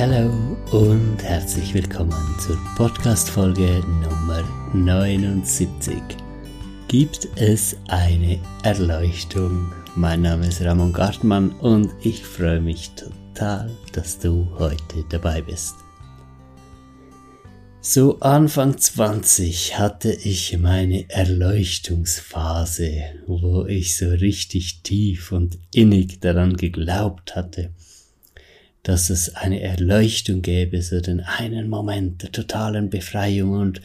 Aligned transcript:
Hallo 0.00 0.32
und 0.72 1.18
herzlich 1.22 1.74
willkommen 1.74 2.34
zur 2.38 2.56
Podcast-Folge 2.74 3.84
Nummer 4.00 4.42
79. 4.72 5.94
Gibt 6.88 7.28
es 7.36 7.76
eine 7.88 8.40
Erleuchtung? 8.62 9.70
Mein 9.96 10.22
Name 10.22 10.46
ist 10.46 10.62
Ramon 10.62 10.94
Gartmann 10.94 11.50
und 11.50 11.90
ich 12.02 12.22
freue 12.22 12.62
mich 12.62 12.92
total, 12.92 13.70
dass 13.92 14.18
du 14.18 14.48
heute 14.58 15.04
dabei 15.10 15.42
bist. 15.42 15.74
So 17.82 18.20
Anfang 18.20 18.78
20 18.78 19.78
hatte 19.78 20.14
ich 20.14 20.56
meine 20.56 21.10
Erleuchtungsphase, 21.10 23.02
wo 23.26 23.66
ich 23.66 23.98
so 23.98 24.08
richtig 24.08 24.80
tief 24.82 25.30
und 25.30 25.58
innig 25.74 26.20
daran 26.20 26.56
geglaubt 26.56 27.36
hatte, 27.36 27.74
dass 28.82 29.10
es 29.10 29.34
eine 29.34 29.60
Erleuchtung 29.60 30.42
gäbe, 30.42 30.80
so 30.82 31.00
den 31.00 31.20
einen 31.20 31.68
Moment 31.68 32.22
der 32.22 32.32
totalen 32.32 32.90
Befreiung 32.90 33.52
und 33.52 33.80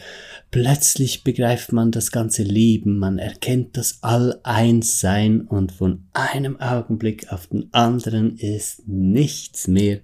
plötzlich 0.52 1.24
begreift 1.24 1.74
man 1.74 1.92
das 1.92 2.12
ganze 2.12 2.44
Leben, 2.44 2.98
man 2.98 3.20
erkennt 3.20 3.78
das 3.78 4.00
All-Eins-Sein 4.02 5.42
und 5.42 5.72
von 5.72 6.08
einem 6.14 6.60
Augenblick 6.60 7.32
auf 7.32 7.48
den 7.48 7.74
anderen 7.74 8.38
ist 8.38 8.88
nichts 8.88 9.68
mehr, 9.68 10.00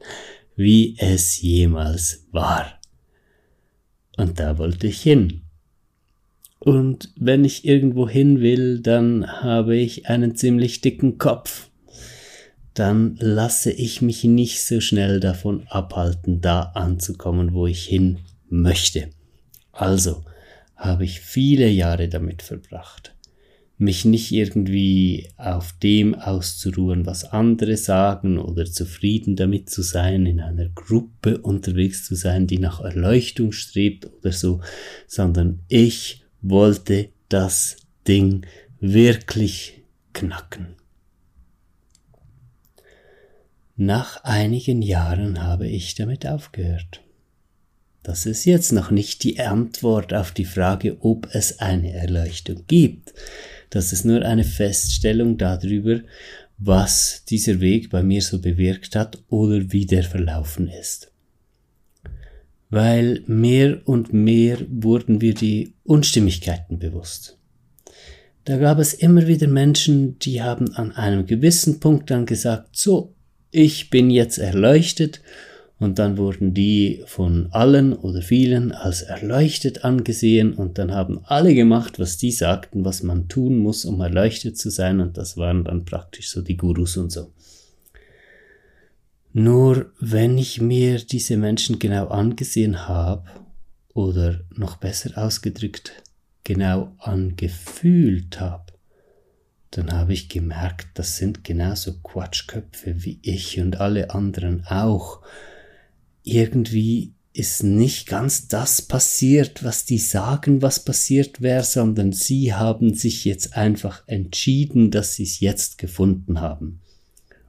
wie 0.56 0.96
es 1.00 1.42
jemals 1.42 2.28
war. 2.32 2.80
Und 4.18 4.40
da 4.40 4.58
wollte 4.58 4.88
ich 4.88 5.02
hin. 5.02 5.42
Und 6.60 7.12
wenn 7.16 7.44
ich 7.44 7.66
irgendwo 7.66 8.08
hin 8.08 8.40
will, 8.40 8.82
dann 8.82 9.26
habe 9.42 9.76
ich 9.76 10.08
einen 10.10 10.36
ziemlich 10.36 10.82
dicken 10.82 11.18
Kopf. 11.18 11.71
Dann 12.74 13.18
lasse 13.20 13.72
ich 13.72 14.02
mich 14.02 14.24
nicht 14.24 14.64
so 14.64 14.80
schnell 14.80 15.20
davon 15.20 15.68
abhalten, 15.68 16.42
da 16.42 16.62
anzukommen, 16.62 17.54
wo 17.54 17.68
ich 17.68 17.86
hin 17.86 18.20
möchte. 18.50 19.10
Also 19.72 20.24
habe 20.76 21.04
ich 21.04 21.20
viele 21.20 21.68
Jahre 21.68 22.08
damit 22.08 22.42
verbracht 22.42 23.14
mich 23.82 24.06
nicht 24.06 24.32
irgendwie 24.32 25.28
auf 25.38 25.74
dem 25.74 26.14
auszuruhen, 26.14 27.08
was 27.08 27.26
andere 27.26 27.78
sagen 27.78 28.38
oder 28.38 28.66
zufrieden 28.66 29.36
damit 29.36 29.72
zu 29.72 29.82
sein, 29.82 30.28
in 30.28 30.40
einer 30.40 30.70
Gruppe 30.70 31.40
unterwegs 31.40 32.06
zu 32.06 32.14
sein, 32.14 32.46
die 32.46 32.60
nach 32.60 32.80
Erleuchtung 32.80 33.52
strebt 33.52 34.08
oder 34.20 34.32
so, 34.32 34.62
sondern 35.08 35.62
ich 35.68 36.24
wollte 36.42 37.10
das 37.28 37.78
Ding 38.08 38.46
wirklich 38.80 39.82
knacken. 40.14 40.76
Nach 43.84 44.24
einigen 44.24 44.84
Jahren 44.84 45.42
habe 45.42 45.68
ich 45.68 45.96
damit 45.96 46.28
aufgehört. 46.28 47.02
Das 48.04 48.28
ist 48.28 48.46
jetzt 48.46 48.72
noch 48.72 48.92
nicht 48.92 49.24
die 49.24 49.40
Antwort 49.40 50.14
auf 50.14 50.32
die 50.32 50.46
Frage, 50.46 50.98
ob 51.00 51.34
es 51.34 51.58
eine 51.62 51.92
Erleuchtung 51.92 52.66
gibt. 52.68 53.12
Das 53.72 53.92
ist 53.92 54.06
nur 54.06 54.22
eine 54.22 54.44
Feststellung 54.44 55.40
darüber, 55.40 56.02
was 56.60 57.26
dieser 57.28 57.60
Weg 57.60 57.90
bei 57.90 58.04
mir 58.04 58.22
so 58.22 58.40
bewirkt 58.40 58.96
hat 58.96 59.18
oder 59.30 59.72
wie 59.72 59.88
der 59.88 60.04
verlaufen 60.04 60.68
ist. 60.68 61.12
Weil 62.70 63.24
mehr 63.26 63.82
und 63.86 64.14
mehr 64.14 64.60
wurden 64.70 65.22
wir 65.22 65.34
die 65.34 65.74
Unstimmigkeiten 65.86 66.78
bewusst. 66.78 67.40
Da 68.46 68.58
gab 68.58 68.78
es 68.78 68.94
immer 68.94 69.26
wieder 69.26 69.48
Menschen, 69.48 70.20
die 70.20 70.44
haben 70.44 70.72
an 70.76 70.92
einem 70.92 71.26
gewissen 71.26 71.80
Punkt 71.80 72.12
dann 72.12 72.28
gesagt, 72.28 72.78
so, 72.78 73.16
ich 73.52 73.90
bin 73.90 74.10
jetzt 74.10 74.38
erleuchtet. 74.38 75.22
Und 75.80 75.98
dann 75.98 76.18
wurden 76.18 76.54
die 76.54 77.02
von 77.08 77.48
allen 77.52 77.94
oder 77.94 78.22
vielen 78.22 78.72
als 78.72 79.02
erleuchtet 79.02 79.84
angesehen. 79.84 80.54
Und 80.54 80.78
dann 80.78 80.92
haben 80.92 81.22
alle 81.24 81.56
gemacht, 81.56 81.98
was 81.98 82.18
die 82.18 82.32
sagten, 82.32 82.86
was 82.86 83.02
man 83.02 83.28
tun 83.28 83.58
muss, 83.58 83.84
um 83.86 84.00
erleuchtet 84.00 84.60
zu 84.60 84.70
sein. 84.70 85.00
Und 85.00 85.18
das 85.18 85.38
waren 85.38 85.64
dann 85.64 85.86
praktisch 85.86 86.30
so 86.30 86.42
die 86.42 86.56
Gurus 86.56 86.98
und 86.98 87.12
so. 87.12 87.32
Nur 89.34 89.92
wenn 90.00 90.38
ich 90.38 90.62
mir 90.62 91.00
diese 91.00 91.38
Menschen 91.38 91.80
genau 91.80 92.10
angesehen 92.10 92.88
habe 92.88 93.24
oder 93.94 94.42
noch 94.56 94.76
besser 94.78 95.12
ausgedrückt 95.16 95.94
genau 96.44 96.92
angefühlt 97.00 98.40
habe, 98.40 98.71
dann 99.72 99.94
habe 99.94 100.14
ich 100.14 100.30
gemerkt, 100.30 100.88
das 100.96 101.18
sind 101.18 101.44
genauso 101.44 101.94
Quatschköpfe 102.04 103.04
wie 103.04 103.20
ich 103.22 103.60
und 103.60 103.80
alle 103.80 104.12
anderen 104.12 104.66
auch 104.66 105.22
irgendwie 106.24 107.14
ist 107.34 107.64
nicht 107.64 108.08
ganz 108.08 108.50
das 108.50 108.82
passiert, 108.82 109.64
was 109.64 109.86
die 109.86 109.98
sagen, 109.98 110.62
was 110.62 110.84
passiert 110.84 111.42
wäre, 111.42 111.64
sondern 111.64 112.12
sie 112.12 112.54
haben 112.54 112.94
sich 112.94 113.24
jetzt 113.24 113.56
einfach 113.56 114.04
entschieden, 114.08 114.92
dass 114.92 115.16
sie 115.16 115.24
es 115.24 115.40
jetzt 115.40 115.78
gefunden 115.78 116.42
haben. 116.42 116.82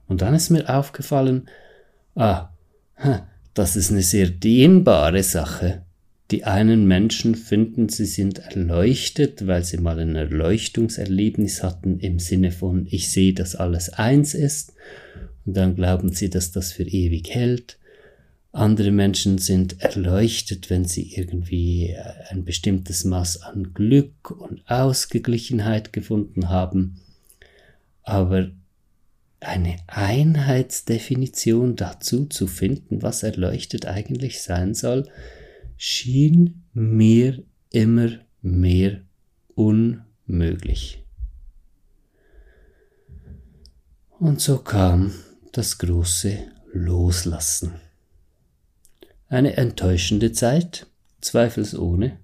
Und 0.07 0.21
dann 0.21 0.33
ist 0.33 0.49
mir 0.49 0.69
aufgefallen, 0.69 1.49
ah, 2.15 2.49
das 3.53 3.75
ist 3.75 3.91
eine 3.91 4.01
sehr 4.01 4.29
dehnbare 4.29 5.23
Sache. 5.23 5.82
Die 6.33 6.45
einen 6.45 6.87
Menschen 6.87 7.35
finden, 7.35 7.89
sie 7.89 8.07
sind 8.07 8.39
erleuchtet, 8.39 9.45
weil 9.45 9.63
sie 9.63 9.77
mal 9.77 9.99
ein 9.99 10.15
Erleuchtungserlebnis 10.15 11.61
hatten 11.61 11.99
im 11.99 12.17
Sinne 12.17 12.49
von, 12.49 12.87
ich 12.89 13.11
sehe, 13.11 13.35
dass 13.35 13.55
alles 13.55 13.89
eins 13.89 14.33
ist. 14.33 14.73
Und 15.45 15.55
dann 15.55 15.75
glauben 15.75 16.11
sie, 16.11 16.31
dass 16.31 16.51
das 16.51 16.71
für 16.71 16.85
ewig 16.85 17.29
hält. 17.29 17.77
Andere 18.51 18.89
Menschen 18.89 19.37
sind 19.37 19.79
erleuchtet, 19.79 20.71
wenn 20.71 20.85
sie 20.85 21.13
irgendwie 21.13 21.89
äh, 21.89 22.01
ein 22.29 22.43
bestimmtes 22.45 23.05
Maß 23.05 23.43
an 23.43 23.75
Glück 23.75 24.31
und 24.31 24.63
Ausgeglichenheit 24.65 25.93
gefunden 25.93 26.49
haben. 26.49 26.99
Aber 28.01 28.49
eine 29.39 29.75
Einheitsdefinition 29.85 31.75
dazu 31.75 32.25
zu 32.25 32.47
finden, 32.47 33.03
was 33.03 33.21
erleuchtet 33.21 33.85
eigentlich 33.85 34.41
sein 34.41 34.73
soll, 34.73 35.07
schien 35.85 36.63
mir 36.73 37.43
immer 37.69 38.09
mehr 38.41 39.01
unmöglich. 39.53 41.03
Und 44.17 44.39
so 44.39 44.59
kam 44.59 45.11
das 45.51 45.77
große 45.79 46.37
Loslassen. 46.71 47.73
Eine 49.27 49.57
enttäuschende 49.57 50.31
Zeit, 50.31 50.87
zweifelsohne. 51.19 52.17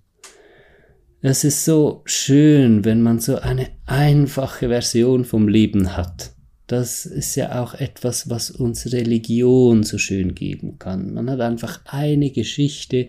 Es 1.20 1.44
ist 1.44 1.66
so 1.66 2.02
schön, 2.06 2.86
wenn 2.86 3.02
man 3.02 3.20
so 3.20 3.40
eine 3.40 3.72
einfache 3.86 4.70
Version 4.70 5.26
vom 5.26 5.50
Leben 5.50 5.97
hat. 5.97 6.34
Das 6.69 7.07
ist 7.07 7.34
ja 7.34 7.63
auch 7.63 7.74
etwas, 7.74 8.30
was 8.30 8.52
uns 8.52 8.94
Religion 8.94 9.81
so 9.81 9.97
schön 9.97 10.35
geben 10.35 10.78
kann. 10.78 11.16
Man 11.16 11.28
hat 11.28 11.41
einfach 11.41 11.81
eine 11.85 12.30
Geschichte 12.30 13.07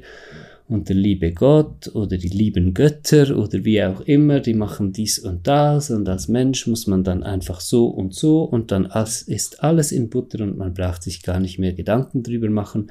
und 0.66 0.88
der 0.88 0.96
liebe 0.96 1.32
Gott 1.32 1.90
oder 1.94 2.16
die 2.16 2.28
lieben 2.28 2.72
Götter 2.72 3.36
oder 3.36 3.62
wie 3.64 3.82
auch 3.82 4.00
immer, 4.00 4.40
die 4.40 4.54
machen 4.54 4.92
dies 4.92 5.18
und 5.18 5.46
das 5.46 5.90
und 5.90 6.08
als 6.08 6.28
Mensch 6.28 6.66
muss 6.68 6.86
man 6.86 7.04
dann 7.04 7.22
einfach 7.22 7.60
so 7.60 7.88
und 7.88 8.14
so 8.14 8.44
und 8.44 8.70
dann 8.70 8.86
ist 9.26 9.62
alles 9.62 9.92
in 9.92 10.08
Butter 10.08 10.42
und 10.42 10.56
man 10.56 10.72
braucht 10.72 11.02
sich 11.02 11.22
gar 11.22 11.38
nicht 11.38 11.58
mehr 11.58 11.74
Gedanken 11.74 12.22
drüber 12.22 12.48
machen. 12.48 12.90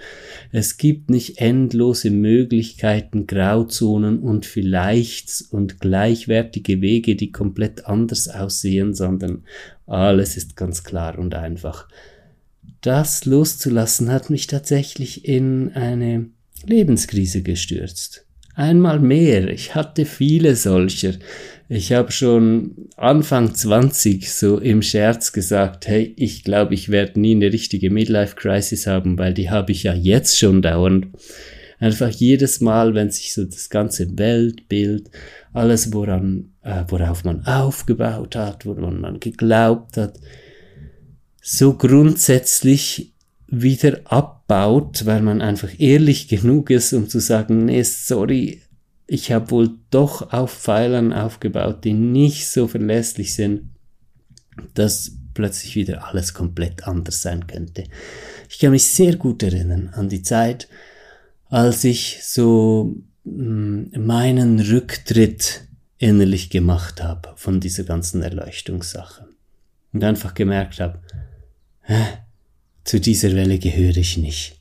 Es 0.51 0.77
gibt 0.77 1.09
nicht 1.09 1.39
endlose 1.39 2.11
Möglichkeiten, 2.11 3.25
Grauzonen 3.25 4.19
und 4.19 4.45
vielleicht 4.45 5.45
und 5.49 5.79
gleichwertige 5.79 6.81
Wege, 6.81 7.15
die 7.15 7.31
komplett 7.31 7.87
anders 7.87 8.27
aussehen, 8.27 8.93
sondern 8.93 9.45
alles 9.89 10.37
ist 10.37 10.55
ganz 10.55 10.83
klar 10.83 11.17
und 11.17 11.33
einfach. 11.33 11.87
Das 12.81 13.25
loszulassen 13.25 14.11
hat 14.11 14.29
mich 14.29 14.47
tatsächlich 14.47 15.25
in 15.25 15.73
eine 15.73 16.27
Lebenskrise 16.65 17.41
gestürzt. 17.41 18.25
Einmal 18.55 18.99
mehr, 18.99 19.49
ich 19.49 19.73
hatte 19.73 20.05
viele 20.05 20.55
solcher. 20.55 21.13
Ich 21.69 21.93
habe 21.93 22.11
schon 22.11 22.89
Anfang 22.97 23.53
20 23.53 24.31
so 24.31 24.57
im 24.57 24.81
Scherz 24.81 25.31
gesagt, 25.31 25.87
hey, 25.87 26.13
ich 26.17 26.43
glaube, 26.43 26.73
ich 26.73 26.89
werde 26.89 27.19
nie 27.19 27.35
eine 27.35 27.53
richtige 27.53 27.89
Midlife-Crisis 27.89 28.85
haben, 28.85 29.17
weil 29.17 29.33
die 29.33 29.49
habe 29.49 29.71
ich 29.71 29.83
ja 29.83 29.93
jetzt 29.93 30.37
schon 30.37 30.61
dauernd. 30.61 31.07
Einfach 31.79 32.09
jedes 32.09 32.59
Mal, 32.59 32.93
wenn 32.93 33.09
sich 33.09 33.33
so 33.33 33.45
das 33.45 33.69
ganze 33.69 34.17
Weltbild, 34.17 35.09
alles, 35.53 35.93
woran, 35.93 36.51
äh, 36.61 36.83
worauf 36.89 37.23
man 37.23 37.45
aufgebaut 37.45 38.35
hat, 38.35 38.65
woran 38.65 38.99
man 38.99 39.19
geglaubt 39.19 39.97
hat, 39.97 40.19
so 41.41 41.73
grundsätzlich 41.73 43.13
wieder 43.47 44.01
abbaut, 44.05 45.05
weil 45.05 45.21
man 45.21 45.41
einfach 45.41 45.69
ehrlich 45.79 46.27
genug 46.27 46.69
ist, 46.69 46.93
um 46.93 47.07
zu 47.07 47.19
sagen, 47.19 47.65
nee, 47.65 47.81
sorry, 47.83 48.61
ich 49.07 49.31
habe 49.31 49.49
wohl 49.49 49.71
doch 49.89 50.33
auf 50.33 50.53
Pfeilern 50.53 51.13
aufgebaut, 51.13 51.83
die 51.83 51.93
nicht 51.93 52.47
so 52.47 52.67
verlässlich 52.67 53.33
sind. 53.33 53.71
Das 54.75 55.13
plötzlich 55.33 55.75
wieder 55.75 56.07
alles 56.07 56.33
komplett 56.33 56.85
anders 56.85 57.21
sein 57.21 57.47
könnte. 57.47 57.85
Ich 58.49 58.59
kann 58.59 58.71
mich 58.71 58.83
sehr 58.83 59.15
gut 59.15 59.41
erinnern 59.41 59.89
an 59.93 60.09
die 60.09 60.21
Zeit, 60.21 60.67
als 61.49 61.83
ich 61.83 62.19
so 62.23 62.95
mm, 63.25 63.99
meinen 63.99 64.59
Rücktritt 64.59 65.67
innerlich 65.97 66.49
gemacht 66.49 67.03
habe 67.03 67.33
von 67.35 67.59
dieser 67.59 67.83
ganzen 67.83 68.21
Erleuchtungssache 68.21 69.27
und 69.91 70.03
einfach 70.03 70.33
gemerkt 70.33 70.79
habe, 70.79 70.99
zu 72.83 72.99
dieser 72.99 73.33
Welle 73.33 73.59
gehöre 73.59 73.97
ich 73.97 74.17
nicht. 74.17 74.55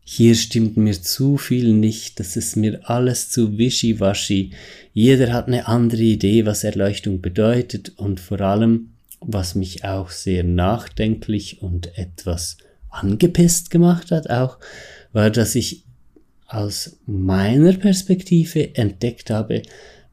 Hier 0.00 0.34
stimmt 0.34 0.78
mir 0.78 1.00
zu 1.00 1.36
viel 1.36 1.74
nicht, 1.74 2.18
das 2.18 2.36
ist 2.36 2.56
mir 2.56 2.80
alles 2.88 3.28
zu 3.28 3.58
wischiwaschi. 3.58 4.52
Jeder 4.94 5.34
hat 5.34 5.48
eine 5.48 5.68
andere 5.68 6.00
Idee, 6.00 6.46
was 6.46 6.64
Erleuchtung 6.64 7.20
bedeutet 7.20 7.90
und 7.98 8.18
vor 8.18 8.40
allem, 8.40 8.94
was 9.20 9.54
mich 9.54 9.84
auch 9.84 10.08
sehr 10.08 10.44
nachdenklich 10.44 11.60
und 11.60 11.98
etwas 11.98 12.56
angepisst 12.88 13.70
gemacht 13.70 14.10
hat 14.10 14.30
auch, 14.30 14.58
war, 15.12 15.28
dass 15.28 15.54
ich 15.54 15.84
aus 16.48 16.98
meiner 17.06 17.74
Perspektive 17.74 18.74
entdeckt 18.74 19.30
habe, 19.30 19.62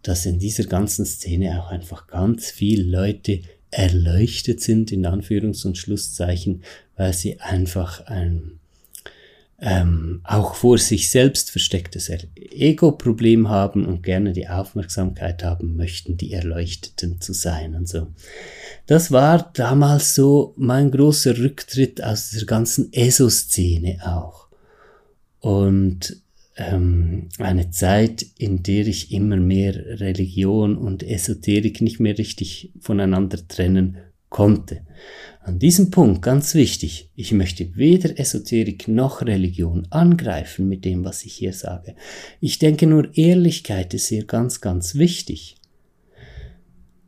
dass 0.03 0.25
in 0.25 0.37
dieser 0.37 0.65
ganzen 0.65 1.05
Szene 1.05 1.59
auch 1.59 1.71
einfach 1.71 2.07
ganz 2.07 2.51
viele 2.51 2.83
Leute 2.83 3.41
erleuchtet 3.71 4.61
sind, 4.61 4.91
in 4.91 5.05
Anführungs- 5.05 5.65
und 5.65 5.77
Schlusszeichen, 5.77 6.63
weil 6.95 7.13
sie 7.13 7.39
einfach 7.39 8.05
ein 8.05 8.59
ähm, 9.59 10.19
auch 10.25 10.55
vor 10.55 10.77
sich 10.77 11.09
selbst 11.09 11.49
verstecktes 11.49 12.11
Ego-Problem 12.35 13.47
haben 13.47 13.85
und 13.85 14.03
gerne 14.03 14.33
die 14.33 14.49
Aufmerksamkeit 14.49 15.43
haben 15.43 15.77
möchten, 15.77 16.17
die 16.17 16.33
Erleuchteten 16.33 17.21
zu 17.21 17.33
sein 17.33 17.73
und 17.73 17.87
so. 17.87 18.07
Das 18.85 19.11
war 19.11 19.51
damals 19.53 20.13
so 20.13 20.53
mein 20.57 20.91
großer 20.91 21.37
Rücktritt 21.37 22.03
aus 22.03 22.31
dieser 22.31 22.45
ganzen 22.45 22.91
ESO-Szene 22.91 23.99
auch. 24.05 24.49
Und 25.39 26.21
ähm, 26.57 27.29
eine 27.37 27.69
Zeit, 27.71 28.25
in 28.37 28.63
der 28.63 28.87
ich 28.87 29.11
immer 29.11 29.37
mehr 29.37 29.75
Religion 29.99 30.77
und 30.77 31.03
Esoterik 31.03 31.81
nicht 31.81 31.99
mehr 31.99 32.17
richtig 32.17 32.71
voneinander 32.79 33.39
trennen 33.47 33.97
konnte. 34.29 34.81
An 35.41 35.59
diesem 35.59 35.91
Punkt 35.91 36.21
ganz 36.21 36.55
wichtig, 36.55 37.11
ich 37.15 37.31
möchte 37.31 37.75
weder 37.75 38.19
Esoterik 38.19 38.87
noch 38.87 39.21
Religion 39.21 39.87
angreifen 39.91 40.67
mit 40.67 40.85
dem, 40.85 41.05
was 41.05 41.23
ich 41.23 41.33
hier 41.33 41.53
sage. 41.53 41.95
Ich 42.41 42.57
denke 42.57 42.87
nur, 42.87 43.15
Ehrlichkeit 43.15 43.93
ist 43.93 44.07
hier 44.07 44.25
ganz, 44.25 44.59
ganz 44.59 44.95
wichtig. 44.95 45.55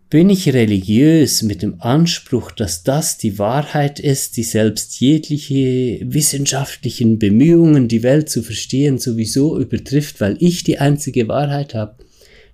Bin 0.09 0.30
ich 0.30 0.54
religiös 0.54 1.44
mit 1.44 1.62
dem 1.62 1.81
Anspruch, 1.81 2.51
dass 2.51 2.83
das 2.83 3.18
die 3.18 3.38
Wahrheit 3.39 4.00
ist, 4.00 4.38
die 4.38 4.44
selbst 4.44 5.01
jegliche 5.01 6.00
wissenschaftlichen 6.01 7.19
Bemühungen, 7.19 7.89
die 7.89 8.04
Welt 8.04 8.30
zu 8.30 8.42
verstehen, 8.42 9.00
sowieso 9.00 9.59
übertrifft, 9.59 10.21
weil 10.21 10.38
ich 10.39 10.63
die 10.63 10.80
einzige 10.80 11.27
Wahrheit 11.27 11.74
habe, 11.74 11.98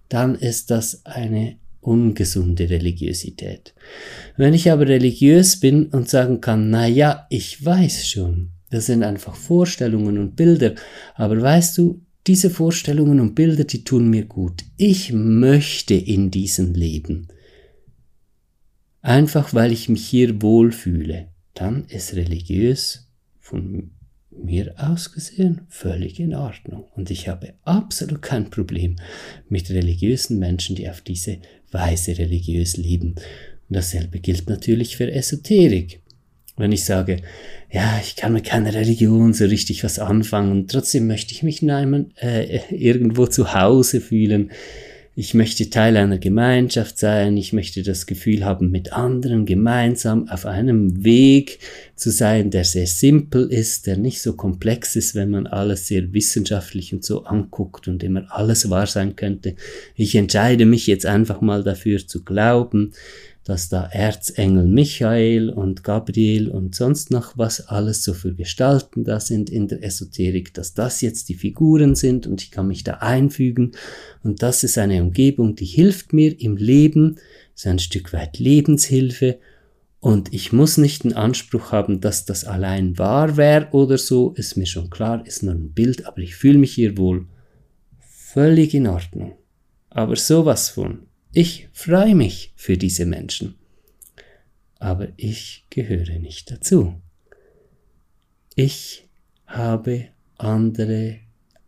dann 0.09 0.33
ist 0.33 0.71
das 0.71 1.05
eine 1.05 1.57
ungesunde 1.79 2.71
Religiosität. 2.71 3.75
Wenn 4.35 4.55
ich 4.55 4.71
aber 4.71 4.88
religiös 4.88 5.59
bin 5.59 5.85
und 5.85 6.09
sagen 6.09 6.41
kann, 6.41 6.71
na 6.71 6.88
ja, 6.88 7.27
ich 7.29 7.63
weiß 7.63 8.07
schon, 8.07 8.50
das 8.71 8.88
sind 8.88 9.03
einfach 9.03 9.35
Vorstellungen 9.35 10.17
und 10.17 10.35
Bilder, 10.35 10.73
aber 11.13 11.39
weißt 11.39 11.77
du, 11.77 12.01
diese 12.25 12.50
Vorstellungen 12.50 13.19
und 13.19 13.35
Bilder, 13.35 13.65
die 13.65 13.83
tun 13.83 14.09
mir 14.09 14.25
gut. 14.25 14.63
Ich 14.77 15.13
möchte 15.13 15.94
in 15.94 16.31
diesen 16.31 16.73
leben. 16.73 17.27
Einfach 19.03 19.53
weil 19.53 19.73
ich 19.73 19.89
mich 19.89 20.07
hier 20.07 20.41
wohlfühle, 20.41 21.27
dann 21.55 21.83
ist 21.89 22.15
religiös 22.15 23.11
von 23.38 23.91
mir 24.31 24.75
ausgesehen 24.77 25.61
völlig 25.67 26.21
in 26.21 26.33
Ordnung. 26.33 26.85
Und 26.95 27.11
ich 27.11 27.27
habe 27.27 27.53
absolut 27.63 28.21
kein 28.21 28.50
Problem 28.50 28.95
mit 29.50 29.69
religiösen 29.69 30.39
Menschen, 30.39 30.77
die 30.77 30.89
auf 30.89 31.01
diese 31.01 31.39
Weise 31.69 32.17
religiös 32.17 32.77
leben. 32.77 33.15
Und 33.67 33.75
dasselbe 33.75 34.19
gilt 34.19 34.47
natürlich 34.50 34.95
für 34.95 35.11
Esoterik. 35.11 36.01
Wenn 36.55 36.71
ich 36.71 36.85
sage, 36.85 37.17
ja, 37.69 38.00
ich 38.01 38.15
kann 38.15 38.31
mit 38.31 38.45
keiner 38.45 38.73
Religion 38.73 39.33
so 39.33 39.44
richtig 39.44 39.83
was 39.83 40.00
anfangen 40.00 40.51
und 40.51 40.71
trotzdem 40.71 41.07
möchte 41.07 41.33
ich 41.33 41.44
mich 41.44 41.61
nein, 41.61 42.13
äh, 42.21 42.61
irgendwo 42.73 43.27
zu 43.27 43.53
Hause 43.53 44.00
fühlen, 44.00 44.51
ich 45.15 45.36
möchte 45.36 45.69
Teil 45.69 45.95
einer 45.95 46.18
Gemeinschaft 46.18 46.98
sein, 46.98 47.38
ich 47.38 47.54
möchte 47.54 47.83
das 47.83 48.07
Gefühl 48.07 48.44
haben, 48.44 48.71
mit 48.71 48.94
anderen 48.94 49.45
gemeinsam 49.45 50.27
auf 50.27 50.48
einem 50.48 51.04
Weg 51.04 51.60
zu 51.95 52.10
sein, 52.10 52.50
der 52.50 52.63
sehr 52.63 52.88
simpel 52.88 53.51
ist, 53.51 53.86
der 53.86 53.98
nicht 53.98 54.21
so 54.24 54.33
komplex 54.33 54.95
ist, 54.95 55.13
wenn 55.13 55.30
man 55.30 55.45
alles 55.45 55.88
sehr 55.88 56.13
wissenschaftlich 56.13 56.94
und 56.94 57.04
so 57.04 57.25
anguckt 57.25 57.88
und 57.88 58.01
immer 58.01 58.25
alles 58.30 58.71
wahr 58.71 58.88
sein 58.88 59.15
könnte. 59.15 59.56
Ich 59.95 60.15
entscheide 60.15 60.65
mich 60.65 60.88
jetzt 60.88 61.06
einfach 61.06 61.42
mal 61.42 61.63
dafür 61.63 62.06
zu 62.06 62.24
glauben, 62.24 62.94
dass 63.44 63.68
da 63.69 63.86
Erzengel 63.86 64.66
Michael 64.66 65.50
und 65.50 65.84
Gabriel 65.84 66.50
und 66.50 66.75
sonst 66.75 67.12
noch 67.12 67.38
was 67.38 67.68
alles 67.68 68.04
so 68.04 68.13
für 68.13 68.34
Gestalten 68.34 69.04
da 69.04 69.19
sind 69.19 69.50
in 69.50 69.68
der 69.68 69.84
Esoterik, 69.84 70.54
dass 70.54 70.74
das 70.74 71.01
jetzt 71.01 71.30
die 71.30 71.36
Figuren 71.36 71.95
sind 71.95 72.25
und 72.25 72.42
ich 72.42 72.51
kann 72.51 72.68
mich 72.68 72.84
da 72.84 72.95
einfügen 72.95 73.72
und 74.24 74.42
das 74.42 74.63
ist 74.63 74.78
eine 74.78 75.01
Umgebung, 75.01 75.56
die 75.56 75.66
hilft 75.66 76.13
mir 76.13 76.40
im 76.40 76.56
Leben, 76.56 77.18
ist 77.56 77.68
ein 77.68 77.80
Stück 77.80 78.13
weit 78.13 78.40
Lebenshilfe 78.40 79.40
und 80.00 80.34
ich 80.34 80.51
muss 80.51 80.78
nicht 80.78 81.06
den 81.06 81.13
Anspruch 81.13 81.72
haben, 81.72 82.01
dass 82.01 82.25
das 82.25 82.44
allein 82.44 82.98
wahr 82.98 83.38
wäre 83.38 83.69
oder 83.72 83.98
so, 83.98 84.34
ist 84.34 84.57
mir 84.57 84.66
schon 84.66 84.89
klar, 84.89 85.25
ist 85.25 85.44
nur 85.44 85.54
ein 85.54 85.72
Bild, 85.72 86.06
aber 86.06 86.19
ich 86.19 86.36
fühle 86.36 86.57
mich 86.57 86.74
hier 86.74 86.98
wohl 86.98 87.28
völlig 88.34 88.74
in 88.74 88.88
Ordnung. 88.88 89.38
Aber 89.89 90.16
sowas 90.16 90.69
von. 90.69 91.07
Ich 91.35 91.68
freue 91.74 92.13
mich 92.13 92.53
für 92.56 92.77
diese 92.77 93.07
Menschen. 93.07 93.56
Aber 94.77 95.07
ich 95.18 95.65
gehöre 95.71 96.19
nicht 96.19 96.51
dazu. 96.51 97.01
Ich 98.53 99.07
habe 99.47 100.09
andere 100.38 101.18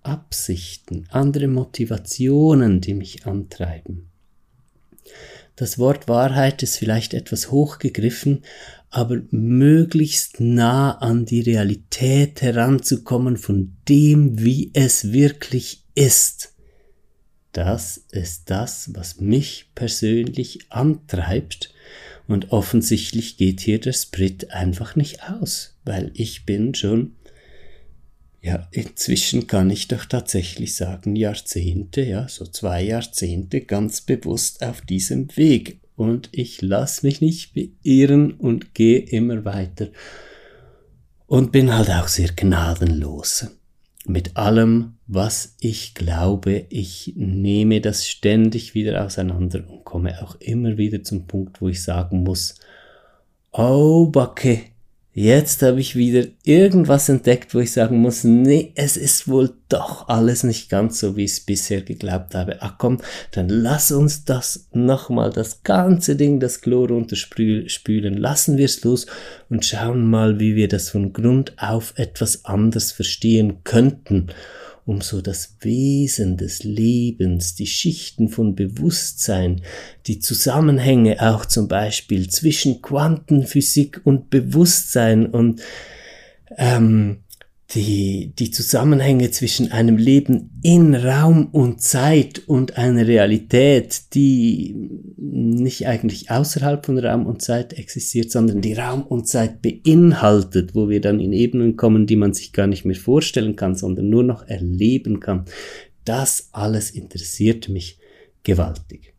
Absichten, 0.04 1.08
andere 1.10 1.48
Motivationen, 1.48 2.80
die 2.80 2.94
mich 2.94 3.26
antreiben. 3.26 4.12
Das 5.56 5.80
Wort 5.80 6.08
Wahrheit 6.08 6.62
ist 6.62 6.78
vielleicht 6.78 7.16
etwas 7.16 7.50
hochgegriffen, 7.50 8.44
aber 8.92 9.22
möglichst 9.32 10.40
nah 10.40 10.92
an 11.00 11.26
die 11.26 11.42
Realität 11.42 12.44
heranzukommen 12.44 13.38
von 13.38 13.78
dem, 13.90 14.44
wie 14.44 14.70
es 14.76 15.12
wirklich 15.12 15.84
ist. 15.96 16.55
Das 17.56 18.04
ist 18.12 18.50
das, 18.50 18.94
was 18.96 19.22
mich 19.22 19.70
persönlich 19.76 20.70
antreibt. 20.72 21.74
Und 22.28 22.52
offensichtlich 22.52 23.38
geht 23.38 23.62
hier 23.62 23.80
der 23.80 23.94
Sprit 23.94 24.52
einfach 24.52 24.98
nicht 24.98 25.24
aus, 25.24 25.78
weil 25.86 26.12
ich 26.16 26.46
bin 26.46 26.76
schon, 26.76 27.16
ja, 28.42 28.68
inzwischen 28.72 29.48
kann 29.48 29.70
ich 29.70 29.88
doch 29.88 30.04
tatsächlich 30.04 30.76
sagen, 30.76 31.16
Jahrzehnte, 31.16 32.02
ja, 32.02 32.28
so 32.28 32.46
zwei 32.46 32.84
Jahrzehnte 32.84 33.62
ganz 33.62 34.02
bewusst 34.02 34.62
auf 34.62 34.82
diesem 34.82 35.34
Weg. 35.38 35.80
Und 35.96 36.28
ich 36.34 36.62
lasse 36.62 37.06
mich 37.06 37.22
nicht 37.22 37.54
beirren 37.54 38.34
und 38.34 38.74
gehe 38.74 39.00
immer 39.00 39.46
weiter. 39.46 39.88
Und 41.26 41.54
bin 41.54 41.74
halt 41.74 41.90
auch 41.90 42.10
sehr 42.10 42.34
gnadenlos 42.36 43.48
mit 44.08 44.38
allem, 44.38 44.98
was 45.08 45.56
ich 45.60 45.94
glaube. 45.94 46.66
Ich 46.70 47.14
nehme 47.16 47.82
das 47.82 48.08
ständig 48.08 48.74
wieder 48.74 49.06
auseinander 49.06 49.64
und 49.70 49.84
komme 49.84 50.22
auch 50.24 50.36
immer 50.40 50.78
wieder 50.78 51.04
zum 51.04 51.28
Punkt, 51.28 51.62
wo 51.62 51.70
ich 51.70 51.84
sagen 51.84 52.24
muss, 52.24 52.56
oh 53.52 54.08
Backe, 54.08 54.60
Jetzt 55.18 55.62
habe 55.62 55.80
ich 55.80 55.96
wieder 55.96 56.26
irgendwas 56.44 57.08
entdeckt, 57.08 57.56
wo 57.56 57.60
ich 57.60 57.72
sagen 57.72 58.00
muss, 58.00 58.26
nee, 58.26 58.74
es 58.76 58.98
ist 58.98 59.30
wohl 59.30 59.54
doch 59.70 60.10
alles 60.10 60.44
nicht 60.44 60.70
ganz 60.70 61.00
so, 61.00 61.16
wie 61.16 61.24
ich 61.24 61.32
es 61.32 61.40
bisher 61.40 61.84
geglaubt 61.84 62.36
habe. 62.36 62.58
Ach 62.60 62.74
komm, 62.78 62.98
dann 63.32 63.48
lass 63.48 63.94
uns 63.94 64.26
das 64.26 64.68
nochmal, 64.74 65.30
das 65.30 65.64
ganze 65.64 66.18
Ding, 66.18 66.42
das 66.42 66.60
Chlor 66.60 66.90
runterspülen, 66.90 68.18
lassen 68.18 68.58
wir 68.58 68.66
es 68.66 68.84
los 68.84 69.06
und 69.50 69.64
schauen 69.64 70.06
mal, 70.06 70.38
wie 70.42 70.58
wir 70.58 70.68
das 70.68 70.90
von 70.90 71.14
Grund 71.14 71.54
auf 71.56 71.94
etwas 71.96 72.44
anders 72.44 72.92
verstehen 72.92 73.64
könnten 73.64 74.28
um 74.86 75.02
so 75.02 75.22
das 75.22 75.58
Wesen 75.62 76.38
des 76.38 76.64
Lebens, 76.64 77.56
die 77.56 77.66
Schichten 77.66 78.30
von 78.30 78.56
Bewusstsein, 78.56 79.62
die 80.06 80.20
Zusammenhänge 80.20 81.22
auch 81.22 81.46
zum 81.46 81.68
Beispiel 81.68 82.30
zwischen 82.30 82.82
Quantenphysik 82.82 84.02
und 84.04 84.30
Bewusstsein 84.30 85.26
und 85.26 85.62
ähm, 86.58 87.24
die, 87.72 88.34
die 88.38 88.52
Zusammenhänge 88.52 89.32
zwischen 89.32 89.72
einem 89.72 89.98
Leben 89.98 90.60
in 90.62 90.94
Raum 90.94 91.48
und 91.48 91.82
Zeit 91.82 92.44
und 92.48 92.78
einer 92.78 93.08
Realität, 93.08 94.14
die 94.14 94.76
nicht 95.18 95.88
eigentlich 95.88 96.30
außerhalb 96.30 96.86
von 96.86 97.00
Raum 97.00 97.26
und 97.26 97.42
Zeit 97.42 97.74
existiert, 97.74 98.32
sondern 98.32 98.62
die 98.62 98.74
Raum 98.74 99.02
und 99.02 99.28
Zeit 99.28 99.64
beinhaltet, 99.64 100.76
wo 100.76 100.90
wir 100.90 101.02
dann 101.02 101.20
in 101.20 101.34
Ebenen 101.34 101.76
kommen, 101.76 102.06
die 102.06 102.16
man 102.16 102.34
sich 102.34 102.54
gar 102.54 102.68
nicht 102.68 102.86
mehr 102.86 102.96
vorstellen 102.96 103.56
kann, 103.56 103.76
sondern 103.76 104.10
nur 104.10 104.24
noch 104.24 104.48
erleben 104.48 105.20
kann. 105.20 105.46
Das 106.04 106.50
alles 106.52 106.92
interessiert 106.92 107.68
mich 107.68 107.98
gewaltig. 108.44 109.16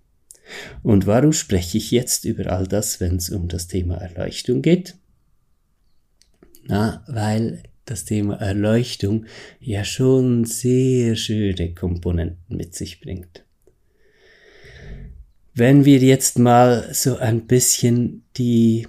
Und 0.84 1.08
warum 1.08 1.32
spreche 1.32 1.78
ich 1.78 1.90
jetzt 1.90 2.24
über 2.24 2.52
all 2.52 2.68
das, 2.68 3.00
wenn 3.00 3.16
es 3.16 3.30
um 3.30 3.48
das 3.48 3.66
Thema 3.66 3.96
Erleuchtung 3.96 4.62
geht? 4.62 4.94
Na, 6.68 7.04
weil 7.08 7.64
das 7.86 8.04
Thema 8.04 8.34
Erleuchtung 8.34 9.24
ja 9.60 9.84
schon 9.84 10.44
sehr 10.44 11.16
schöne 11.16 11.72
Komponenten 11.72 12.56
mit 12.56 12.74
sich 12.74 13.00
bringt. 13.00 13.44
Wenn 15.54 15.86
wir 15.86 15.98
jetzt 15.98 16.38
mal 16.38 16.92
so 16.92 17.16
ein 17.16 17.46
bisschen 17.46 18.24
die 18.36 18.86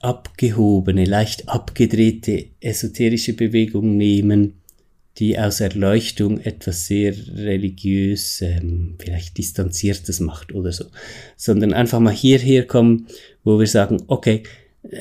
abgehobene, 0.00 1.04
leicht 1.04 1.48
abgedrehte 1.48 2.46
esoterische 2.60 3.32
Bewegung 3.32 3.96
nehmen, 3.96 4.54
die 5.18 5.36
aus 5.38 5.60
Erleuchtung 5.60 6.38
etwas 6.38 6.86
sehr 6.86 7.12
religiös, 7.12 8.40
ähm, 8.40 8.94
vielleicht 9.00 9.36
distanziertes 9.36 10.20
macht 10.20 10.54
oder 10.54 10.70
so, 10.70 10.84
sondern 11.36 11.72
einfach 11.72 11.98
mal 11.98 12.14
hierher 12.14 12.66
kommen, 12.66 13.08
wo 13.42 13.58
wir 13.58 13.66
sagen, 13.66 14.04
okay, 14.06 14.44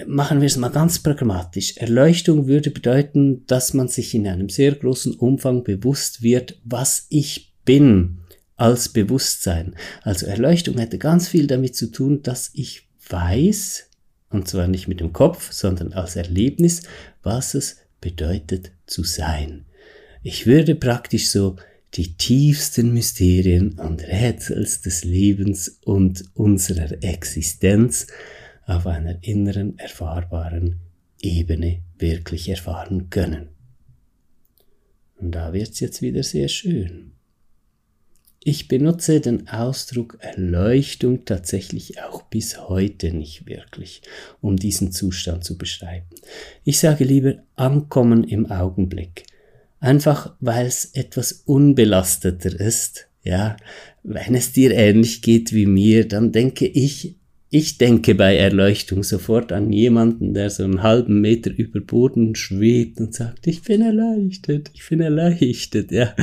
machen 0.06 0.42
wir 0.42 0.48
es 0.48 0.58
mal 0.58 0.70
ganz 0.70 1.00
pragmatisch. 1.00 1.78
Erleuchtung 1.78 2.48
würde 2.48 2.72
bedeuten, 2.72 3.46
dass 3.48 3.74
man 3.74 3.88
sich 3.88 4.14
in 4.14 4.28
einem 4.28 4.50
sehr 4.50 4.74
großen 4.74 5.14
Umfang 5.16 5.64
bewusst 5.64 6.22
wird, 6.22 6.60
was 6.64 7.06
ich 7.10 7.54
bin 7.64 8.20
als 8.56 8.90
Bewusstsein. 8.90 9.76
Also 10.02 10.26
Erleuchtung 10.26 10.78
hätte 10.78 10.98
ganz 10.98 11.28
viel 11.28 11.48
damit 11.48 11.76
zu 11.76 11.92
tun, 11.92 12.24
dass 12.24 12.50
ich 12.54 12.88
weiß, 13.10 13.90
und 14.30 14.48
zwar 14.48 14.68
nicht 14.68 14.88
mit 14.88 15.00
dem 15.00 15.14
Kopf, 15.14 15.52
sondern 15.52 15.94
als 15.94 16.16
Erlebnis, 16.16 16.84
was 17.24 17.54
es 17.54 17.78
bedeutet 18.02 18.72
zu 18.88 19.04
sein. 19.04 19.66
Ich 20.24 20.46
würde 20.46 20.76
praktisch 20.76 21.30
so 21.30 21.56
die 21.94 22.16
tiefsten 22.16 22.94
Mysterien 22.94 23.80
und 23.80 24.04
Rätsels 24.04 24.82
des 24.82 25.04
Lebens 25.04 25.80
und 25.84 26.26
unserer 26.34 27.02
Existenz 27.02 28.08
auf 28.68 28.86
einer 28.86 29.24
inneren 29.24 29.80
erfahrbaren 29.80 30.80
Ebene 31.20 31.82
wirklich 31.98 32.50
erfahren 32.50 33.10
können. 33.10 33.50
Und 35.16 35.32
da 35.32 35.54
wird's 35.54 35.80
jetzt 35.80 36.02
wieder 36.02 36.22
sehr 36.22 36.48
schön. 36.48 37.14
Ich 38.44 38.68
benutze 38.68 39.20
den 39.20 39.50
Ausdruck 39.50 40.20
Erleuchtung 40.22 41.26
tatsächlich 41.26 42.02
auch 42.02 42.22
bis 42.24 42.70
heute 42.70 43.12
nicht 43.12 43.46
wirklich, 43.46 44.02
um 44.42 44.56
diesen 44.56 44.92
Zustand 44.92 45.44
zu 45.44 45.58
beschreiben. 45.58 46.08
Ich 46.64 46.80
sage 46.80 47.04
lieber 47.04 47.36
Ankommen 47.56 48.24
im 48.24 48.50
Augenblick. 48.50 49.26
Einfach 49.80 50.36
weil 50.40 50.66
es 50.66 50.86
etwas 50.94 51.32
unbelasteter 51.46 52.58
ist. 52.58 53.10
Ja, 53.22 53.58
wenn 54.04 54.36
es 54.36 54.54
dir 54.54 54.72
ähnlich 54.72 55.22
geht 55.22 55.52
wie 55.52 55.66
mir, 55.66 56.08
dann 56.08 56.32
denke 56.32 56.68
ich 56.68 57.17
ich 57.50 57.78
denke 57.78 58.14
bei 58.14 58.36
Erleuchtung 58.36 59.04
sofort 59.04 59.54
an 59.54 59.72
jemanden, 59.72 60.34
der 60.34 60.50
so 60.50 60.66
einen 60.66 60.84
halben 60.84 61.22
Meter 61.22 61.50
über 61.50 61.80
Boden 61.80 62.36
schwebt 62.36 63.00
und 63.00 63.14
sagt, 63.14 63.48
ich 63.48 63.62
bin 63.64 63.82
erleichtert, 63.82 64.70
ich 64.74 64.88
bin 64.90 65.00
erleichtert, 65.00 65.92
ja. 65.92 66.14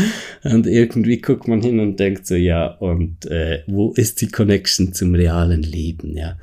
Und 0.43 0.67
irgendwie 0.67 1.23
guckt 1.23 1.49
man 1.49 1.63
hin 1.63 1.81
und 1.81 1.99
denkt 1.99 2.27
so, 2.27 2.35
ja, 2.35 2.67
und 2.67 3.25
äh, 3.27 3.63
wo 3.67 3.93
ist 3.93 4.21
die 4.21 4.29
Connection 4.29 4.93
zum 4.93 5.15
realen 5.15 5.63
Leben, 5.63 6.15
ja. 6.15 6.37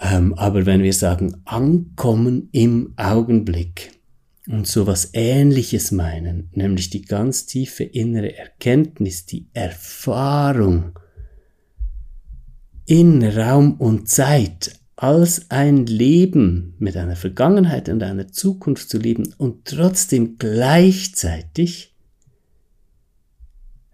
Ähm, 0.00 0.32
aber 0.34 0.64
wenn 0.64 0.82
wir 0.82 0.94
sagen, 0.94 1.36
ankommen 1.44 2.48
im 2.52 2.94
Augenblick 2.96 3.90
und 4.48 4.66
so 4.66 4.86
was 4.86 5.10
Ähnliches 5.12 5.92
meinen, 5.92 6.48
nämlich 6.52 6.88
die 6.88 7.02
ganz 7.02 7.44
tiefe 7.44 7.84
innere 7.84 8.36
Erkenntnis, 8.36 9.26
die 9.26 9.48
Erfahrung, 9.52 10.98
in 12.86 13.22
Raum 13.22 13.74
und 13.74 14.08
Zeit 14.08 14.78
als 14.96 15.50
ein 15.50 15.86
Leben 15.86 16.74
mit 16.78 16.96
einer 16.96 17.16
Vergangenheit 17.16 17.88
und 17.88 18.02
einer 18.02 18.28
Zukunft 18.28 18.88
zu 18.88 18.98
leben 18.98 19.34
und 19.38 19.64
trotzdem 19.64 20.36
gleichzeitig 20.38 21.94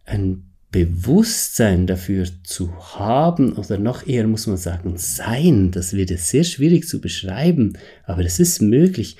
ein 0.05 0.51
Bewusstsein 0.71 1.87
dafür 1.87 2.27
zu 2.45 2.73
haben 2.97 3.55
oder 3.55 3.79
noch 3.79 4.07
eher 4.07 4.27
muss 4.29 4.47
man 4.47 4.57
sagen 4.57 4.95
sein, 4.97 5.73
das 5.73 5.95
wird 5.95 6.17
sehr 6.19 6.45
schwierig 6.45 6.87
zu 6.87 7.01
beschreiben, 7.01 7.73
aber 8.05 8.25
es 8.25 8.39
ist 8.39 8.63
möglich. 8.63 9.17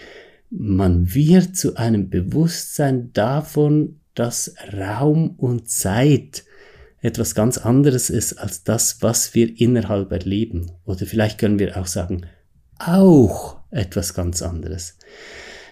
Man 0.51 1.13
wird 1.13 1.57
zu 1.57 1.77
einem 1.77 2.09
Bewusstsein 2.09 3.13
davon, 3.13 4.01
dass 4.15 4.55
Raum 4.73 5.31
und 5.39 5.69
Zeit 5.69 6.45
etwas 7.03 7.35
ganz 7.35 7.59
anderes 7.59 8.11
ist 8.11 8.35
als 8.35 8.65
das, 8.65 9.03
was 9.03 9.35
wir 9.35 9.59
innerhalb 9.61 10.13
erleben. 10.13 10.71
Oder 10.85 11.07
vielleicht 11.07 11.39
können 11.39 11.59
wir 11.59 11.77
auch 11.77 11.87
sagen, 11.87 12.27
auch 12.79 13.59
etwas 13.71 14.15
ganz 14.15 14.43
anderes. 14.43 14.97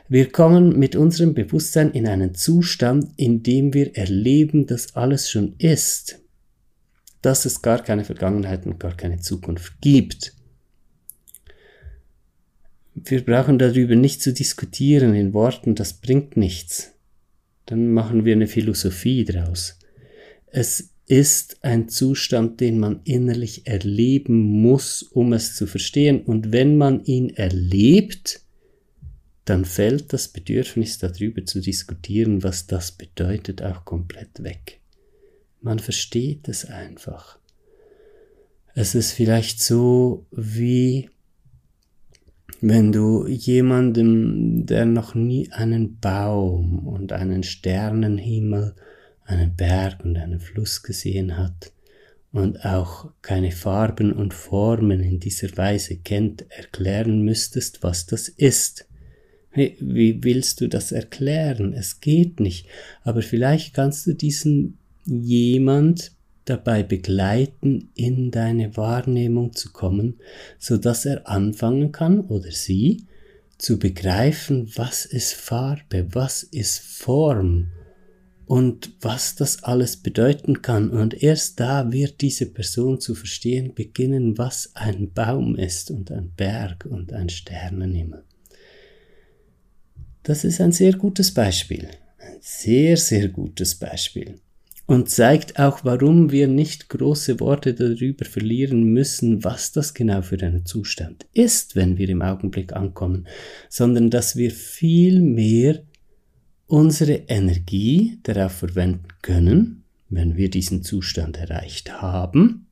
Wir 0.08 0.30
kommen 0.30 0.78
mit 0.78 0.96
unserem 0.96 1.34
Bewusstsein 1.34 1.90
in 1.90 2.08
einen 2.08 2.34
Zustand, 2.34 3.12
in 3.16 3.42
dem 3.42 3.74
wir 3.74 3.94
erleben, 3.94 4.66
dass 4.66 4.96
alles 4.96 5.30
schon 5.30 5.54
ist, 5.58 6.20
dass 7.20 7.44
es 7.44 7.60
gar 7.60 7.82
keine 7.82 8.04
Vergangenheit 8.04 8.64
und 8.64 8.80
gar 8.80 8.96
keine 8.96 9.18
Zukunft 9.18 9.82
gibt. 9.82 10.34
Wir 12.94 13.24
brauchen 13.24 13.58
darüber 13.58 13.96
nicht 13.96 14.22
zu 14.22 14.32
diskutieren 14.32 15.14
in 15.14 15.34
Worten, 15.34 15.74
das 15.74 15.92
bringt 15.92 16.36
nichts. 16.36 16.94
Dann 17.66 17.92
machen 17.92 18.24
wir 18.24 18.32
eine 18.32 18.46
Philosophie 18.46 19.26
draus. 19.26 19.78
Es 20.46 20.90
ist 21.08 21.64
ein 21.64 21.88
Zustand, 21.88 22.60
den 22.60 22.78
man 22.78 23.00
innerlich 23.04 23.66
erleben 23.66 24.60
muss, 24.60 25.02
um 25.02 25.32
es 25.32 25.54
zu 25.54 25.66
verstehen. 25.66 26.22
Und 26.22 26.52
wenn 26.52 26.76
man 26.76 27.02
ihn 27.04 27.30
erlebt, 27.30 28.42
dann 29.46 29.64
fällt 29.64 30.12
das 30.12 30.28
Bedürfnis 30.28 30.98
darüber 30.98 31.44
zu 31.46 31.60
diskutieren, 31.60 32.42
was 32.42 32.66
das 32.66 32.92
bedeutet, 32.92 33.62
auch 33.62 33.86
komplett 33.86 34.42
weg. 34.42 34.80
Man 35.62 35.78
versteht 35.78 36.46
es 36.48 36.66
einfach. 36.66 37.38
Es 38.74 38.94
ist 38.94 39.12
vielleicht 39.12 39.60
so 39.60 40.26
wie 40.30 41.08
wenn 42.60 42.92
du 42.92 43.26
jemandem, 43.26 44.66
der 44.66 44.84
noch 44.84 45.14
nie 45.14 45.50
einen 45.52 45.98
Baum 46.00 46.86
und 46.86 47.12
einen 47.12 47.44
Sternenhimmel 47.44 48.74
einen 49.28 49.54
Berg 49.54 50.04
und 50.04 50.16
einen 50.16 50.40
Fluss 50.40 50.82
gesehen 50.82 51.36
hat 51.36 51.72
und 52.32 52.64
auch 52.64 53.10
keine 53.22 53.52
Farben 53.52 54.12
und 54.12 54.34
Formen 54.34 55.00
in 55.00 55.20
dieser 55.20 55.56
Weise 55.56 55.96
kennt, 55.96 56.50
erklären 56.50 57.22
müsstest, 57.22 57.82
was 57.82 58.06
das 58.06 58.28
ist. 58.28 58.86
Wie 59.52 60.22
willst 60.22 60.60
du 60.60 60.68
das 60.68 60.92
erklären? 60.92 61.72
Es 61.72 62.00
geht 62.00 62.40
nicht. 62.40 62.66
Aber 63.02 63.22
vielleicht 63.22 63.74
kannst 63.74 64.06
du 64.06 64.14
diesen 64.14 64.78
jemand 65.04 66.12
dabei 66.44 66.82
begleiten, 66.82 67.90
in 67.94 68.30
deine 68.30 68.76
Wahrnehmung 68.76 69.52
zu 69.52 69.72
kommen, 69.72 70.20
so 70.58 70.76
dass 70.76 71.04
er 71.04 71.28
anfangen 71.28 71.92
kann 71.92 72.20
oder 72.20 72.50
sie 72.50 73.04
zu 73.58 73.78
begreifen, 73.78 74.70
was 74.76 75.04
ist 75.04 75.34
Farbe, 75.34 76.06
was 76.12 76.44
ist 76.44 76.78
Form, 76.78 77.68
und 78.48 78.92
was 79.02 79.34
das 79.34 79.62
alles 79.62 79.98
bedeuten 79.98 80.62
kann. 80.62 80.88
Und 80.88 81.22
erst 81.22 81.60
da 81.60 81.92
wird 81.92 82.22
diese 82.22 82.46
Person 82.46 82.98
zu 82.98 83.14
verstehen 83.14 83.74
beginnen, 83.74 84.38
was 84.38 84.70
ein 84.74 85.12
Baum 85.12 85.54
ist 85.54 85.90
und 85.90 86.10
ein 86.10 86.32
Berg 86.34 86.86
und 86.88 87.12
ein 87.12 87.28
Sternenhimmel. 87.28 88.24
Das 90.22 90.44
ist 90.44 90.62
ein 90.62 90.72
sehr 90.72 90.94
gutes 90.94 91.32
Beispiel. 91.34 91.88
Ein 92.18 92.38
sehr, 92.40 92.96
sehr 92.96 93.28
gutes 93.28 93.74
Beispiel. 93.74 94.40
Und 94.86 95.10
zeigt 95.10 95.58
auch, 95.58 95.84
warum 95.84 96.32
wir 96.32 96.48
nicht 96.48 96.88
große 96.88 97.40
Worte 97.40 97.74
darüber 97.74 98.24
verlieren 98.24 98.84
müssen, 98.84 99.44
was 99.44 99.72
das 99.72 99.92
genau 99.92 100.22
für 100.22 100.40
ein 100.40 100.64
Zustand 100.64 101.26
ist, 101.34 101.76
wenn 101.76 101.98
wir 101.98 102.08
im 102.08 102.22
Augenblick 102.22 102.72
ankommen, 102.72 103.26
sondern 103.68 104.08
dass 104.08 104.36
wir 104.36 104.50
viel 104.50 105.20
mehr 105.20 105.82
unsere 106.68 107.14
Energie 107.28 108.20
darauf 108.22 108.52
verwenden 108.52 109.08
können, 109.22 109.84
wenn 110.10 110.36
wir 110.36 110.50
diesen 110.50 110.82
Zustand 110.82 111.36
erreicht 111.36 112.00
haben, 112.00 112.66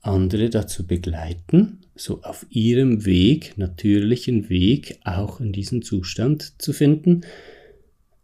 andere 0.00 0.50
dazu 0.50 0.86
begleiten, 0.86 1.80
so 1.94 2.22
auf 2.22 2.46
ihrem 2.50 3.04
Weg, 3.04 3.56
natürlichen 3.56 4.48
Weg, 4.48 4.98
auch 5.04 5.40
in 5.40 5.52
diesen 5.52 5.82
Zustand 5.82 6.60
zu 6.60 6.72
finden, 6.72 7.22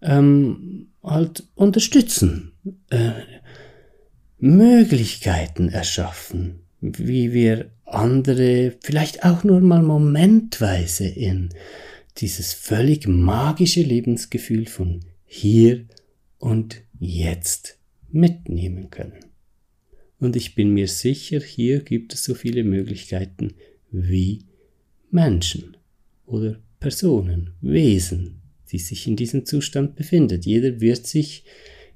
ähm, 0.00 0.88
halt 1.02 1.44
unterstützen, 1.54 2.52
äh, 2.90 3.12
Möglichkeiten 4.38 5.68
erschaffen, 5.68 6.60
wie 6.80 7.32
wir 7.32 7.70
andere 7.84 8.74
vielleicht 8.82 9.24
auch 9.24 9.44
nur 9.44 9.60
mal 9.60 9.82
momentweise 9.82 11.06
in 11.06 11.50
dieses 12.19 12.52
völlig 12.52 13.07
magische 13.07 13.83
Lebensgefühl 13.83 14.66
von 14.66 15.00
hier 15.25 15.87
und 16.38 16.83
jetzt 16.99 17.78
mitnehmen 18.11 18.90
können. 18.90 19.25
Und 20.19 20.37
ich 20.37 20.54
bin 20.54 20.73
mir 20.73 20.88
sicher, 20.88 21.40
hier 21.40 21.81
gibt 21.81 22.14
es 22.14 22.23
so 22.23 22.35
viele 22.35 22.62
Möglichkeiten 22.62 23.54
wie 23.90 24.45
Menschen 25.11 25.76
oder 26.26 26.61
Personen, 26.78 27.54
Wesen, 27.61 28.40
die 28.71 28.78
sich 28.78 29.07
in 29.07 29.16
diesem 29.16 29.47
Zustand 29.47 29.97
befindet. 29.97 30.47
Jeder 30.47 30.81
wird 30.81 31.07
sich, 31.07 31.45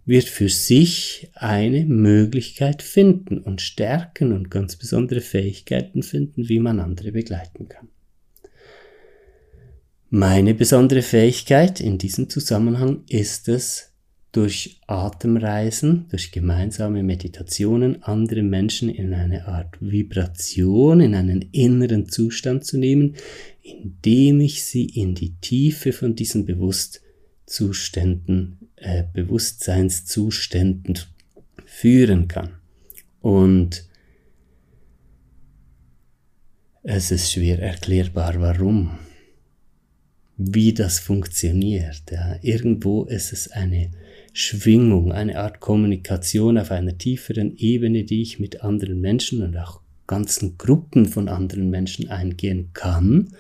wird 0.05 0.25
für 0.25 0.49
sich 0.49 1.29
eine 1.35 1.85
Möglichkeit 1.85 2.83
finden 2.83 3.39
und 3.39 3.61
Stärken 3.61 4.33
und 4.33 4.51
ganz 4.51 4.77
besondere 4.77 5.21
Fähigkeiten 5.21 6.03
finden, 6.03 6.49
wie 6.49 6.59
man 6.59 6.81
andere 6.81 7.13
begleiten 7.13 7.69
kann. 7.69 7.89
Meine 10.09 10.55
besondere 10.55 11.03
Fähigkeit 11.03 11.81
in 11.81 11.99
diesem 11.99 12.31
Zusammenhang 12.31 13.03
ist 13.09 13.49
es, 13.49 13.97
durch 14.37 14.79
Atemreisen, 14.87 16.07
durch 16.11 16.31
gemeinsame 16.31 17.03
Meditationen 17.03 18.03
andere 18.03 18.43
Menschen 18.43 18.91
in 18.91 19.15
eine 19.15 19.49
Art 19.49 19.79
Vibration, 19.81 21.01
in 21.01 21.15
einen 21.15 21.41
inneren 21.53 22.11
Zustand 22.11 22.67
zu 22.67 22.77
nehmen, 22.77 23.17
indem 23.63 24.41
ich 24.41 24.63
sie 24.63 24.85
in 24.85 25.15
die 25.15 25.37
Tiefe 25.41 25.95
von 25.95 26.15
diesen 26.15 26.45
Bewusstzuständen, 26.45 28.59
äh, 28.77 29.05
Bewusstseinszuständen 29.11 30.99
führen 31.65 32.29
kann. 32.29 32.57
Und 33.21 33.89
es 36.83 37.11
ist 37.11 37.33
schwer 37.33 37.59
erklärbar, 37.59 38.39
warum, 38.39 38.99
wie 40.37 40.75
das 40.75 40.99
funktioniert. 40.99 42.02
Ja. 42.11 42.37
Irgendwo 42.43 43.05
ist 43.05 43.33
es 43.33 43.50
eine 43.50 43.90
Schwingung, 44.33 45.12
eine 45.12 45.38
Art 45.38 45.61
Kommunikation 45.61 46.59
auf 46.59 46.71
einer 46.71 46.99
tieferen 46.99 47.57
Ebene, 47.57 48.05
die 48.05 48.21
ich 48.23 48.38
mit 48.38 48.62
anderen 48.62 49.00
Menschen 49.00 49.43
und 49.43 49.57
auch 49.57 49.81
ganzen 50.07 50.59
Gruppen 50.59 51.07
von 51.07 51.28
anderen 51.28 51.71
Menschen 51.71 52.11
eingehen 52.11 52.71
kann, 52.75 53.31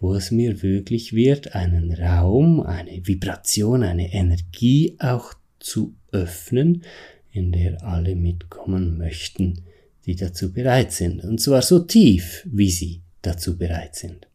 wo 0.00 0.14
es 0.14 0.30
mir 0.30 0.62
wirklich 0.62 1.12
wird, 1.12 1.54
einen 1.54 1.92
Raum, 1.92 2.60
eine 2.60 3.06
Vibration, 3.06 3.82
eine 3.82 4.12
Energie 4.12 4.96
auch 4.98 5.34
zu 5.60 5.94
öffnen, 6.12 6.82
in 7.30 7.52
der 7.52 7.84
alle 7.84 8.16
mitkommen 8.16 8.96
möchten, 8.98 9.62
die 10.06 10.16
dazu 10.16 10.52
bereit 10.52 10.92
sind. 10.92 11.22
Und 11.24 11.40
zwar 11.40 11.62
so 11.62 11.80
tief, 11.80 12.46
wie 12.50 12.70
sie 12.70 13.02
dazu 13.22 13.58
bereit 13.58 13.96
sind. 13.96 14.26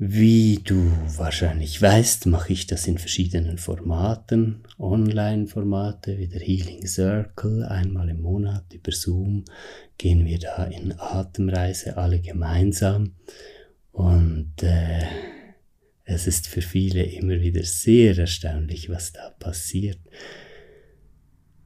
Wie 0.00 0.60
du 0.62 0.92
wahrscheinlich 1.16 1.82
weißt, 1.82 2.26
mache 2.26 2.52
ich 2.52 2.68
das 2.68 2.86
in 2.86 2.98
verschiedenen 2.98 3.58
Formaten, 3.58 4.62
Online-Formate 4.78 6.18
wie 6.18 6.28
der 6.28 6.40
Healing 6.40 6.86
Circle, 6.86 7.64
einmal 7.64 8.08
im 8.08 8.22
Monat 8.22 8.72
über 8.72 8.92
Zoom 8.92 9.44
gehen 9.98 10.24
wir 10.24 10.38
da 10.38 10.66
in 10.66 10.94
Atemreise 10.96 11.96
alle 11.96 12.20
gemeinsam 12.20 13.16
und 13.90 14.62
äh, 14.62 15.02
es 16.04 16.28
ist 16.28 16.46
für 16.46 16.62
viele 16.62 17.02
immer 17.02 17.40
wieder 17.40 17.64
sehr 17.64 18.16
erstaunlich, 18.16 18.88
was 18.88 19.12
da 19.12 19.30
passiert. 19.30 19.98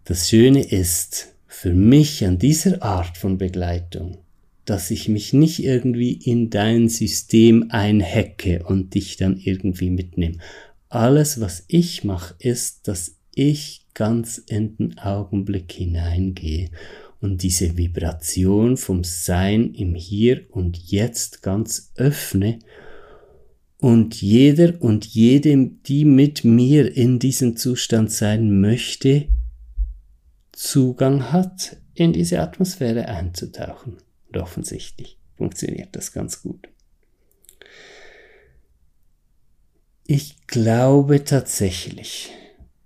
Das 0.05 0.31
Schöne 0.31 0.65
ist 0.65 1.37
für 1.47 1.75
mich 1.75 2.25
an 2.25 2.39
dieser 2.39 2.83
Art 2.83 3.19
von 3.19 3.37
Begleitung, 3.37 4.25
dass 4.65 4.91
ich 4.91 5.09
mich 5.09 5.33
nicht 5.33 5.63
irgendwie 5.63 6.13
in 6.13 6.51
dein 6.51 6.89
System 6.89 7.67
einhacke 7.71 8.63
und 8.65 8.95
dich 8.95 9.17
dann 9.17 9.37
irgendwie 9.37 9.91
mitnehme. 9.91 10.37
Alles, 10.89 11.41
was 11.41 11.65
ich 11.69 12.05
mache, 12.05 12.35
ist, 12.39 12.87
dass 12.87 13.17
ich 13.35 13.87
ganz 13.95 14.39
in 14.39 14.77
den 14.77 14.99
Augenblick 14.99 15.73
hineingehe 15.73 16.71
und 17.21 17.43
diese 17.43 17.77
Vibration 17.77 18.77
vom 18.77 19.05
Sein 19.05 19.75
im 19.75 19.95
Hier 19.95 20.47
und 20.51 20.77
Jetzt 20.77 21.43
ganz 21.43 21.93
öffne 21.97 22.59
und 23.79 24.21
jeder 24.21 24.81
und 24.81 25.07
jedem, 25.07 25.83
die 25.83 26.05
mit 26.05 26.45
mir 26.45 26.97
in 26.97 27.19
diesem 27.19 27.57
Zustand 27.57 28.13
sein 28.13 28.61
möchte, 28.61 29.29
Zugang 30.53 31.33
hat, 31.33 31.77
in 31.95 32.13
diese 32.13 32.41
Atmosphäre 32.41 33.09
einzutauchen. 33.09 33.97
Und 34.33 34.41
offensichtlich 34.41 35.19
funktioniert 35.37 35.91
das 35.93 36.13
ganz 36.13 36.41
gut. 36.41 36.69
Ich 40.07 40.47
glaube 40.47 41.25
tatsächlich, 41.25 42.31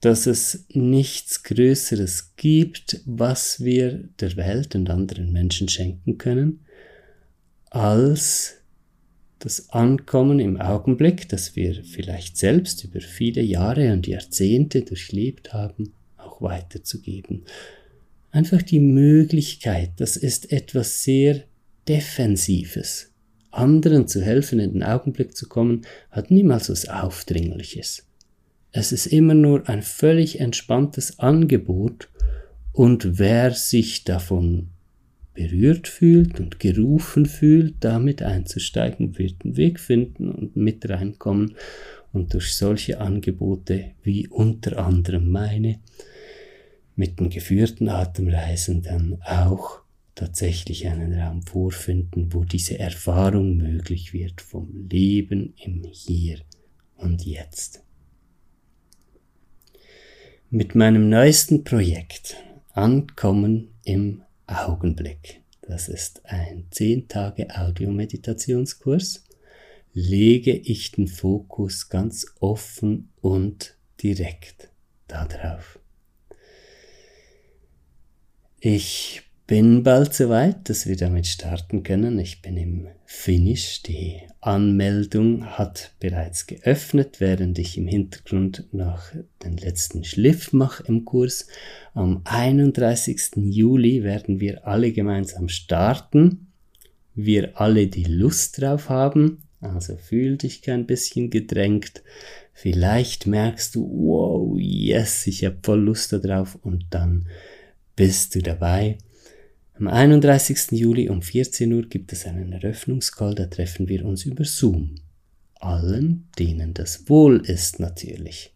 dass 0.01 0.27
es 0.27 0.67
nichts 0.71 1.45
Größeres 1.45 2.35
gibt, 2.37 3.01
was 3.07 3.63
wir 3.63 4.09
der 4.21 4.37
Welt 4.37 4.75
und 4.75 4.91
anderen 4.91 5.33
Menschen 5.33 5.69
schenken 5.69 6.19
können, 6.19 6.65
als 7.71 8.55
das 9.39 9.71
Ankommen 9.71 10.41
im 10.41 10.61
Augenblick, 10.61 11.29
das 11.29 11.55
wir 11.55 11.85
vielleicht 11.85 12.37
selbst 12.37 12.83
über 12.83 13.01
viele 13.01 13.43
Jahre 13.43 13.93
und 13.93 14.09
Jahrzehnte 14.09 14.83
durchlebt 14.83 15.53
haben, 15.53 15.93
auch 16.17 16.43
weiterzugeben 16.43 17.45
einfach 18.37 18.61
die 18.61 18.81
Möglichkeit, 18.81 19.93
das 19.97 20.17
ist 20.17 20.53
etwas 20.53 21.03
sehr 21.03 21.45
Defensives. 21.89 23.13
Anderen 23.51 24.07
zu 24.09 24.21
helfen, 24.21 24.61
in 24.61 24.75
den 24.75 24.83
Augenblick 24.83 25.35
zu 25.35 25.49
kommen, 25.49 25.87
hat 26.11 26.31
niemals 26.31 26.69
was 26.69 26.87
Aufdringliches. 26.87 28.07
Es 28.73 28.93
ist 28.93 29.07
immer 29.07 29.33
nur 29.33 29.67
ein 29.71 29.81
völlig 29.81 30.39
entspanntes 30.41 31.19
Angebot 31.19 32.11
und 32.73 33.19
wer 33.19 33.53
sich 33.53 34.05
davon 34.05 34.69
berührt 35.33 35.89
fühlt 35.89 36.39
und 36.39 36.61
gerufen 36.61 37.25
fühlt, 37.25 37.77
damit 37.81 38.21
einzusteigen, 38.21 39.17
wird 39.19 39.37
einen 39.45 39.57
Weg 39.57 39.81
finden 39.81 40.31
und 40.31 40.57
mit 40.57 40.87
reinkommen 40.91 41.55
und 42.13 42.35
durch 42.35 42.55
solche 42.55 43.01
Angebote 43.01 43.93
wie 44.03 44.29
unter 44.29 44.85
anderem 44.85 45.31
meine 45.31 45.79
mit 46.97 47.21
den 47.21 47.31
geführten 47.31 47.89
Atemreisen 47.89 48.83
dann 48.83 49.19
auch 49.23 49.83
tatsächlich 50.15 50.89
einen 50.89 51.13
Raum 51.13 51.43
vorfinden, 51.43 52.33
wo 52.33 52.45
diese 52.45 52.79
Erfahrung 52.79 53.59
möglich 53.59 54.13
wird 54.13 54.41
vom 54.41 54.89
Leben 54.89 55.55
im 55.63 55.85
Hier 55.85 56.41
und 56.97 57.25
Jetzt. 57.25 57.83
Mit 60.51 60.75
meinem 60.75 61.09
neuesten 61.09 61.65
Projekt 61.65 62.37
Ankommen 62.73 63.75
im 63.85 64.23
Augenblick, 64.47 65.43
das 65.63 65.89
ist 65.89 66.25
ein 66.27 66.67
10 66.71 67.09
Tage 67.09 67.49
Audiomeditationskurs, 67.51 69.25
lege 69.93 70.53
ich 70.53 70.93
den 70.93 71.09
Fokus 71.09 71.89
ganz 71.89 72.27
offen 72.41 73.13
und 73.21 73.77
direkt 74.03 74.71
darauf. 75.09 75.79
Ich 78.59 79.23
bin 79.47 79.83
bald 79.83 80.15
soweit, 80.15 80.69
dass 80.69 80.87
wir 80.87 80.97
damit 80.97 81.27
starten 81.27 81.83
können. 81.83 82.19
Ich 82.19 82.41
bin 82.41 82.57
im 82.57 82.89
Finish. 83.05 83.83
Die 83.83 84.23
Anmeldung 84.41 85.45
hat 85.45 85.95
bereits 86.01 86.47
geöffnet, 86.47 87.21
während 87.21 87.59
ich 87.59 87.77
im 87.77 87.87
Hintergrund 87.87 88.67
noch 88.73 89.03
den 89.45 89.59
letzten 89.59 90.05
Schliff 90.05 90.53
mache 90.53 90.85
im 90.89 91.05
Kurs. 91.05 91.49
Am 91.93 92.23
31. 92.25 93.33
Juli 93.37 94.03
werden 94.03 94.41
wir 94.41 94.67
alle 94.67 94.91
gemeinsam 94.93 95.49
starten. 95.49 96.49
Wir 97.15 97.61
alle 97.61 97.89
die 97.89 98.05
Lust 98.05 98.61
drauf 98.61 98.89
haben. 98.89 99.43
Also 99.61 99.97
fühl 99.97 100.39
dich 100.39 100.63
kein 100.63 100.87
bisschen 100.87 101.31
gedrängt. 101.31 102.03
Vielleicht 102.53 103.27
merkst 103.27 103.75
du, 103.75 103.83
wow, 103.83 104.57
yes, 104.59 105.27
ich 105.27 105.45
habe 105.45 105.59
voll 105.63 105.81
Lust 105.81 106.13
darauf 106.13 106.55
und 106.57 106.87
dann 106.91 107.29
bist 107.97 108.35
du 108.35 108.43
dabei? 108.43 108.99
Am 109.79 109.89
31. 109.89 110.73
Juli 110.73 111.09
um 111.09 111.23
14 111.23 111.73
Uhr 111.73 111.89
gibt 111.89 112.13
es 112.13 112.27
einen 112.27 112.53
Eröffnungscall, 112.53 113.35
da 113.35 113.47
treffen 113.47 113.89
wir 113.89 114.05
uns 114.05 114.27
über 114.27 114.45
Zoom. 114.45 114.97
Allen, 115.55 116.29
denen 116.39 116.75
das 116.75 117.09
wohl 117.09 117.41
ist 117.41 117.81
natürlich. 117.81 118.53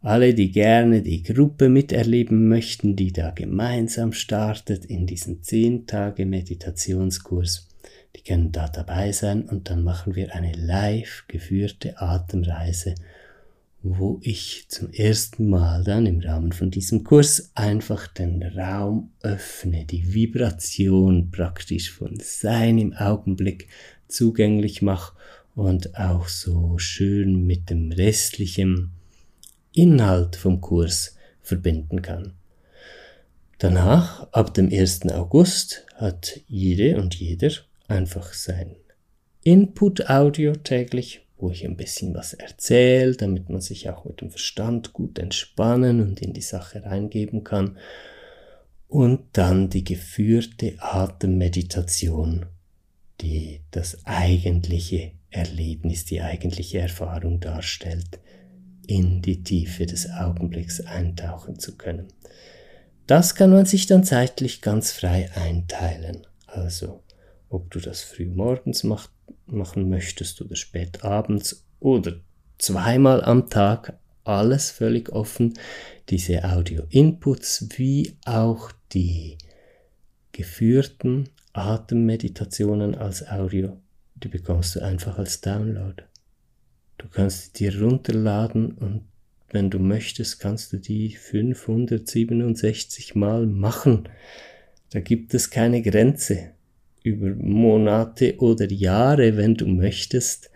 alle, 0.00 0.32
die 0.32 0.52
gerne 0.52 1.02
die 1.02 1.24
Gruppe 1.24 1.68
miterleben 1.68 2.48
möchten, 2.48 2.94
die 2.94 3.12
da 3.12 3.30
gemeinsam 3.30 4.12
startet 4.12 4.84
in 4.84 5.06
diesen 5.06 5.42
10 5.42 5.86
Tage 5.86 6.24
Meditationskurs, 6.24 7.68
die 8.14 8.22
können 8.22 8.52
da 8.52 8.68
dabei 8.68 9.10
sein 9.10 9.42
und 9.42 9.68
dann 9.68 9.82
machen 9.82 10.14
wir 10.14 10.34
eine 10.34 10.52
live 10.52 11.24
geführte 11.26 12.00
Atemreise, 12.00 12.94
wo 13.82 14.18
ich 14.22 14.66
zum 14.68 14.92
ersten 14.92 15.48
Mal 15.48 15.84
dann 15.84 16.06
im 16.06 16.20
Rahmen 16.20 16.52
von 16.52 16.70
diesem 16.70 17.04
Kurs 17.04 17.52
einfach 17.54 18.08
den 18.08 18.42
Raum 18.42 19.12
öffne, 19.20 19.84
die 19.84 20.14
Vibration 20.14 21.30
praktisch 21.30 21.90
von 21.90 22.18
seinem 22.20 22.92
Augenblick 22.92 23.68
zugänglich 24.08 24.82
mache 24.82 25.16
und 25.54 25.96
auch 25.96 26.28
so 26.28 26.78
schön 26.78 27.46
mit 27.46 27.70
dem 27.70 27.92
restlichen 27.92 28.90
Inhalt 29.72 30.36
vom 30.36 30.60
Kurs 30.60 31.16
verbinden 31.40 32.02
kann. 32.02 32.32
Danach, 33.58 34.32
ab 34.32 34.54
dem 34.54 34.72
1. 34.72 35.06
August, 35.10 35.84
hat 35.96 36.40
jede 36.46 36.96
und 37.00 37.14
jeder 37.14 37.50
einfach 37.88 38.32
sein 38.32 38.76
Input-Audio 39.42 40.52
täglich, 40.52 41.26
wo 41.38 41.50
ich 41.50 41.64
ein 41.64 41.76
bisschen 41.76 42.14
was 42.14 42.34
erzähle, 42.34 43.14
damit 43.14 43.48
man 43.48 43.60
sich 43.60 43.88
auch 43.88 44.04
mit 44.04 44.20
dem 44.20 44.30
Verstand 44.30 44.92
gut 44.92 45.18
entspannen 45.18 46.00
und 46.00 46.20
in 46.20 46.32
die 46.32 46.42
Sache 46.42 46.84
reingeben 46.84 47.44
kann. 47.44 47.78
Und 48.88 49.26
dann 49.32 49.68
die 49.70 49.84
geführte 49.84 50.74
Atemmeditation, 50.78 52.46
die 53.20 53.60
das 53.70 54.04
eigentliche 54.04 55.12
Erlebnis, 55.30 56.04
die 56.06 56.22
eigentliche 56.22 56.78
Erfahrung 56.78 57.38
darstellt, 57.38 58.18
in 58.86 59.20
die 59.20 59.42
Tiefe 59.44 59.84
des 59.84 60.10
Augenblicks 60.10 60.80
eintauchen 60.80 61.58
zu 61.58 61.76
können. 61.76 62.08
Das 63.06 63.34
kann 63.34 63.50
man 63.50 63.66
sich 63.66 63.86
dann 63.86 64.04
zeitlich 64.04 64.62
ganz 64.62 64.92
frei 64.92 65.30
einteilen. 65.34 66.26
Also, 66.46 67.02
ob 67.50 67.70
du 67.70 67.80
das 67.80 68.02
früh 68.02 68.26
morgens 68.26 68.84
mach, 68.84 69.10
machen 69.46 69.88
möchtest 69.88 70.40
oder 70.40 70.56
spät 70.56 71.04
abends 71.04 71.64
oder 71.80 72.20
zweimal 72.58 73.22
am 73.22 73.48
Tag, 73.48 73.98
alles 74.24 74.70
völlig 74.70 75.10
offen. 75.10 75.54
Diese 76.08 76.44
Audio-Inputs 76.44 77.68
wie 77.76 78.16
auch 78.24 78.72
die 78.92 79.38
geführten 80.32 81.30
Atemmeditationen 81.52 82.94
als 82.94 83.26
Audio, 83.26 83.80
die 84.14 84.28
bekommst 84.28 84.76
du 84.76 84.80
einfach 84.80 85.18
als 85.18 85.40
Download. 85.40 86.02
Du 86.98 87.08
kannst 87.08 87.58
dir 87.58 87.80
runterladen 87.80 88.72
und 88.72 89.04
wenn 89.50 89.70
du 89.70 89.78
möchtest, 89.78 90.40
kannst 90.40 90.72
du 90.72 90.76
die 90.78 91.16
567 91.16 93.14
Mal 93.14 93.46
machen. 93.46 94.08
Da 94.90 95.00
gibt 95.00 95.32
es 95.32 95.50
keine 95.50 95.80
Grenze. 95.82 96.52
Über 97.08 97.34
Monate 97.34 98.36
oder 98.38 98.70
Jahre, 98.70 99.38
wenn 99.38 99.54
du 99.54 99.66
möchtest. 99.66 100.50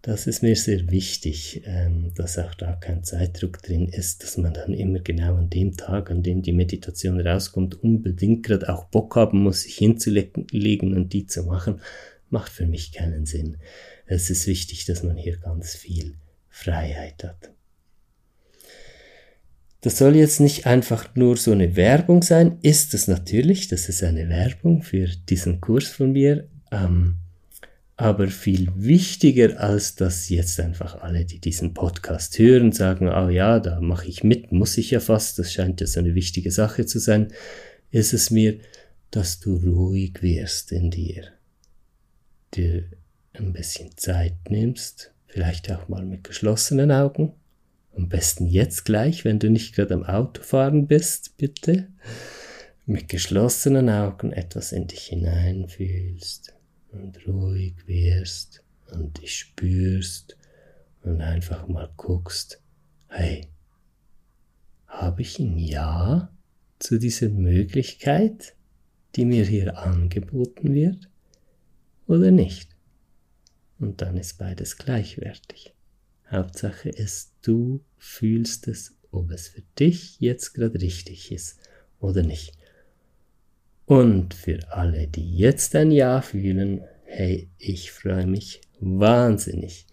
Das 0.00 0.26
ist 0.26 0.42
mir 0.42 0.56
sehr 0.56 0.90
wichtig, 0.90 1.60
ähm, 1.66 2.12
dass 2.14 2.38
auch 2.38 2.54
da 2.54 2.72
kein 2.72 3.04
Zeitdruck 3.04 3.62
drin 3.62 3.86
ist, 3.86 4.22
dass 4.22 4.38
man 4.38 4.54
dann 4.54 4.72
immer 4.72 5.00
genau 5.00 5.36
an 5.36 5.50
dem 5.50 5.76
Tag, 5.76 6.10
an 6.10 6.22
dem 6.22 6.40
die 6.40 6.52
Meditation 6.52 7.20
rauskommt, 7.20 7.82
unbedingt 7.82 8.46
gerade 8.46 8.72
auch 8.72 8.84
Bock 8.86 9.16
haben 9.16 9.42
muss, 9.42 9.64
sich 9.64 9.76
hinzulegen 9.76 10.94
und 10.94 11.12
die 11.12 11.26
zu 11.26 11.42
machen, 11.42 11.82
macht 12.30 12.50
für 12.50 12.66
mich 12.66 12.92
keinen 12.92 13.26
Sinn. 13.26 13.58
Es 14.06 14.30
ist 14.30 14.46
wichtig, 14.46 14.86
dass 14.86 15.02
man 15.02 15.18
hier 15.18 15.36
ganz 15.36 15.74
viel 15.74 16.14
Freiheit 16.48 17.22
hat. 17.22 17.50
Das 19.82 19.96
soll 19.96 20.16
jetzt 20.16 20.40
nicht 20.40 20.66
einfach 20.66 21.14
nur 21.14 21.36
so 21.36 21.52
eine 21.52 21.74
Werbung 21.74 22.22
sein, 22.22 22.58
ist 22.60 22.92
es 22.92 23.08
natürlich, 23.08 23.68
das 23.68 23.88
ist 23.88 24.02
eine 24.02 24.28
Werbung 24.28 24.82
für 24.82 25.06
diesen 25.06 25.60
Kurs 25.60 25.88
von 25.88 26.12
mir, 26.12 26.48
ähm, 26.70 27.16
aber 27.96 28.28
viel 28.28 28.70
wichtiger 28.76 29.60
als 29.60 29.94
dass 29.94 30.28
jetzt 30.28 30.60
einfach 30.60 31.00
alle, 31.02 31.24
die 31.24 31.38
diesen 31.38 31.74
Podcast 31.74 32.38
hören, 32.38 32.72
sagen, 32.72 33.08
oh 33.08 33.28
ja, 33.28 33.60
da 33.60 33.80
mache 33.80 34.06
ich 34.06 34.24
mit, 34.24 34.52
muss 34.52 34.76
ich 34.78 34.90
ja 34.90 35.00
fast, 35.00 35.38
das 35.38 35.52
scheint 35.52 35.80
ja 35.80 35.86
so 35.86 36.00
eine 36.00 36.14
wichtige 36.14 36.50
Sache 36.50 36.86
zu 36.86 36.98
sein, 36.98 37.28
ist 37.90 38.12
es 38.12 38.30
mir, 38.30 38.58
dass 39.10 39.40
du 39.40 39.56
ruhig 39.56 40.22
wirst 40.22 40.72
in 40.72 40.90
dir, 40.90 41.24
dir 42.54 42.84
ein 43.32 43.52
bisschen 43.52 43.96
Zeit 43.96 44.36
nimmst, 44.48 45.12
vielleicht 45.26 45.70
auch 45.70 45.88
mal 45.88 46.04
mit 46.04 46.24
geschlossenen 46.24 46.92
Augen. 46.92 47.32
Am 47.96 48.08
besten 48.08 48.46
jetzt 48.46 48.84
gleich, 48.84 49.24
wenn 49.24 49.38
du 49.38 49.50
nicht 49.50 49.74
gerade 49.74 49.94
am 49.94 50.04
Autofahren 50.04 50.86
bist, 50.86 51.36
bitte. 51.36 51.88
Mit 52.86 53.08
geschlossenen 53.08 53.88
Augen 53.88 54.32
etwas 54.32 54.72
in 54.72 54.86
dich 54.86 55.06
hineinfühlst 55.06 56.54
und 56.92 57.26
ruhig 57.26 57.74
wirst 57.86 58.62
und 58.90 59.20
dich 59.20 59.36
spürst 59.36 60.36
und 61.02 61.20
einfach 61.20 61.68
mal 61.68 61.90
guckst, 61.96 62.60
hey, 63.08 63.48
habe 64.86 65.22
ich 65.22 65.38
ein 65.38 65.56
Ja 65.58 66.32
zu 66.78 66.98
dieser 66.98 67.28
Möglichkeit, 67.28 68.54
die 69.14 69.24
mir 69.24 69.44
hier 69.44 69.78
angeboten 69.78 70.74
wird, 70.74 71.08
oder 72.06 72.30
nicht? 72.30 72.70
und 73.80 74.02
dann 74.02 74.16
ist 74.16 74.38
beides 74.38 74.76
gleichwertig. 74.76 75.74
Hauptsache 76.30 76.88
ist, 76.88 77.32
du 77.42 77.80
fühlst 77.98 78.68
es, 78.68 78.94
ob 79.10 79.32
es 79.32 79.48
für 79.48 79.62
dich 79.78 80.20
jetzt 80.20 80.54
gerade 80.54 80.80
richtig 80.80 81.32
ist 81.32 81.58
oder 82.00 82.22
nicht. 82.22 82.52
Und 83.86 84.34
für 84.34 84.60
alle, 84.70 85.08
die 85.08 85.36
jetzt 85.36 85.74
ein 85.74 85.90
Ja 85.90 86.22
fühlen, 86.22 86.82
hey, 87.04 87.48
ich 87.58 87.90
freue 87.90 88.26
mich 88.26 88.60
wahnsinnig. 88.78 89.86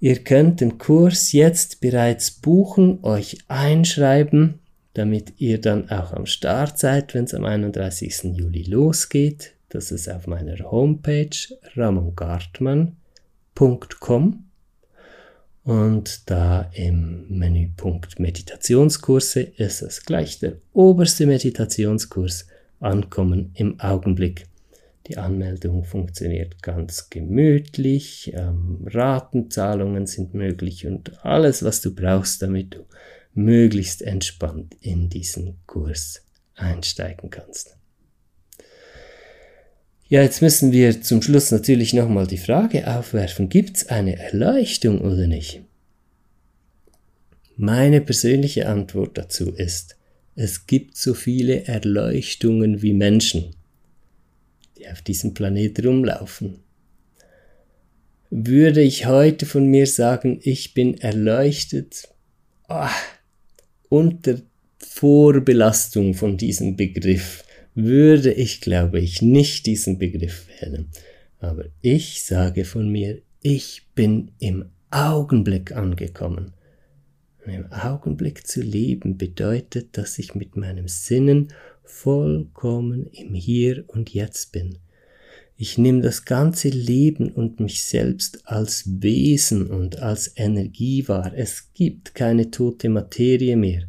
Ihr 0.00 0.24
könnt 0.24 0.60
den 0.60 0.78
Kurs 0.78 1.30
jetzt 1.32 1.80
bereits 1.80 2.32
buchen, 2.32 3.04
euch 3.04 3.38
einschreiben, 3.46 4.58
damit 4.94 5.40
ihr 5.40 5.60
dann 5.60 5.88
auch 5.90 6.12
am 6.12 6.26
Start 6.26 6.80
seid, 6.80 7.14
wenn 7.14 7.24
es 7.24 7.34
am 7.34 7.44
31. 7.44 8.36
Juli 8.36 8.64
losgeht. 8.64 9.54
Das 9.68 9.92
ist 9.92 10.08
auf 10.08 10.26
meiner 10.26 10.58
Homepage 10.58 11.30
ramongartmann.com 11.76 14.49
und 15.70 16.28
da 16.28 16.68
im 16.74 17.26
Menüpunkt 17.28 18.18
Meditationskurse 18.18 19.40
ist 19.40 19.82
es 19.82 20.04
gleich 20.04 20.40
der 20.40 20.56
oberste 20.72 21.26
Meditationskurs 21.26 22.48
Ankommen 22.80 23.52
im 23.54 23.78
Augenblick. 23.78 24.46
Die 25.06 25.16
Anmeldung 25.16 25.84
funktioniert 25.84 26.60
ganz 26.60 27.08
gemütlich, 27.08 28.32
ähm, 28.34 28.84
Ratenzahlungen 28.84 30.08
sind 30.08 30.34
möglich 30.34 30.88
und 30.88 31.24
alles, 31.24 31.62
was 31.62 31.80
du 31.80 31.94
brauchst, 31.94 32.42
damit 32.42 32.74
du 32.74 32.80
möglichst 33.34 34.02
entspannt 34.02 34.74
in 34.80 35.08
diesen 35.08 35.58
Kurs 35.66 36.26
einsteigen 36.56 37.30
kannst. 37.30 37.76
Ja, 40.10 40.22
jetzt 40.22 40.42
müssen 40.42 40.72
wir 40.72 41.02
zum 41.02 41.22
Schluss 41.22 41.52
natürlich 41.52 41.94
nochmal 41.94 42.26
die 42.26 42.36
Frage 42.36 42.92
aufwerfen, 42.92 43.48
gibt 43.48 43.76
es 43.76 43.88
eine 43.90 44.18
Erleuchtung 44.18 45.02
oder 45.02 45.28
nicht? 45.28 45.62
Meine 47.56 48.00
persönliche 48.00 48.66
Antwort 48.66 49.16
dazu 49.16 49.52
ist, 49.52 49.96
es 50.34 50.66
gibt 50.66 50.96
so 50.96 51.14
viele 51.14 51.64
Erleuchtungen 51.66 52.82
wie 52.82 52.92
Menschen, 52.92 53.54
die 54.76 54.88
auf 54.88 55.00
diesem 55.00 55.32
Planet 55.32 55.86
rumlaufen. 55.86 56.58
Würde 58.30 58.82
ich 58.82 59.06
heute 59.06 59.46
von 59.46 59.66
mir 59.66 59.86
sagen, 59.86 60.40
ich 60.42 60.74
bin 60.74 60.98
erleuchtet, 60.98 62.08
oh, 62.68 62.88
unter 63.88 64.42
Vorbelastung 64.78 66.14
von 66.14 66.36
diesem 66.36 66.74
Begriff, 66.74 67.44
würde 67.74 68.32
ich, 68.32 68.60
glaube 68.60 69.00
ich, 69.00 69.22
nicht 69.22 69.66
diesen 69.66 69.98
Begriff 69.98 70.46
wählen. 70.60 70.88
Aber 71.38 71.64
ich 71.80 72.22
sage 72.22 72.64
von 72.64 72.88
mir, 72.90 73.22
ich 73.40 73.86
bin 73.94 74.32
im 74.38 74.66
Augenblick 74.90 75.72
angekommen. 75.72 76.52
Und 77.44 77.52
im 77.52 77.72
Augenblick 77.72 78.46
zu 78.46 78.60
leben 78.60 79.16
bedeutet, 79.16 79.96
dass 79.96 80.18
ich 80.18 80.34
mit 80.34 80.56
meinem 80.56 80.88
Sinnen 80.88 81.48
vollkommen 81.82 83.06
im 83.06 83.34
Hier 83.34 83.84
und 83.88 84.12
Jetzt 84.12 84.52
bin. 84.52 84.78
Ich 85.62 85.76
nehme 85.76 86.00
das 86.00 86.24
ganze 86.24 86.70
Leben 86.70 87.30
und 87.30 87.60
mich 87.60 87.84
selbst 87.84 88.48
als 88.48 88.84
Wesen 89.02 89.66
und 89.66 90.00
als 90.00 90.32
Energie 90.34 91.06
wahr. 91.06 91.32
Es 91.36 91.74
gibt 91.74 92.14
keine 92.14 92.50
tote 92.50 92.88
Materie 92.88 93.58
mehr. 93.58 93.82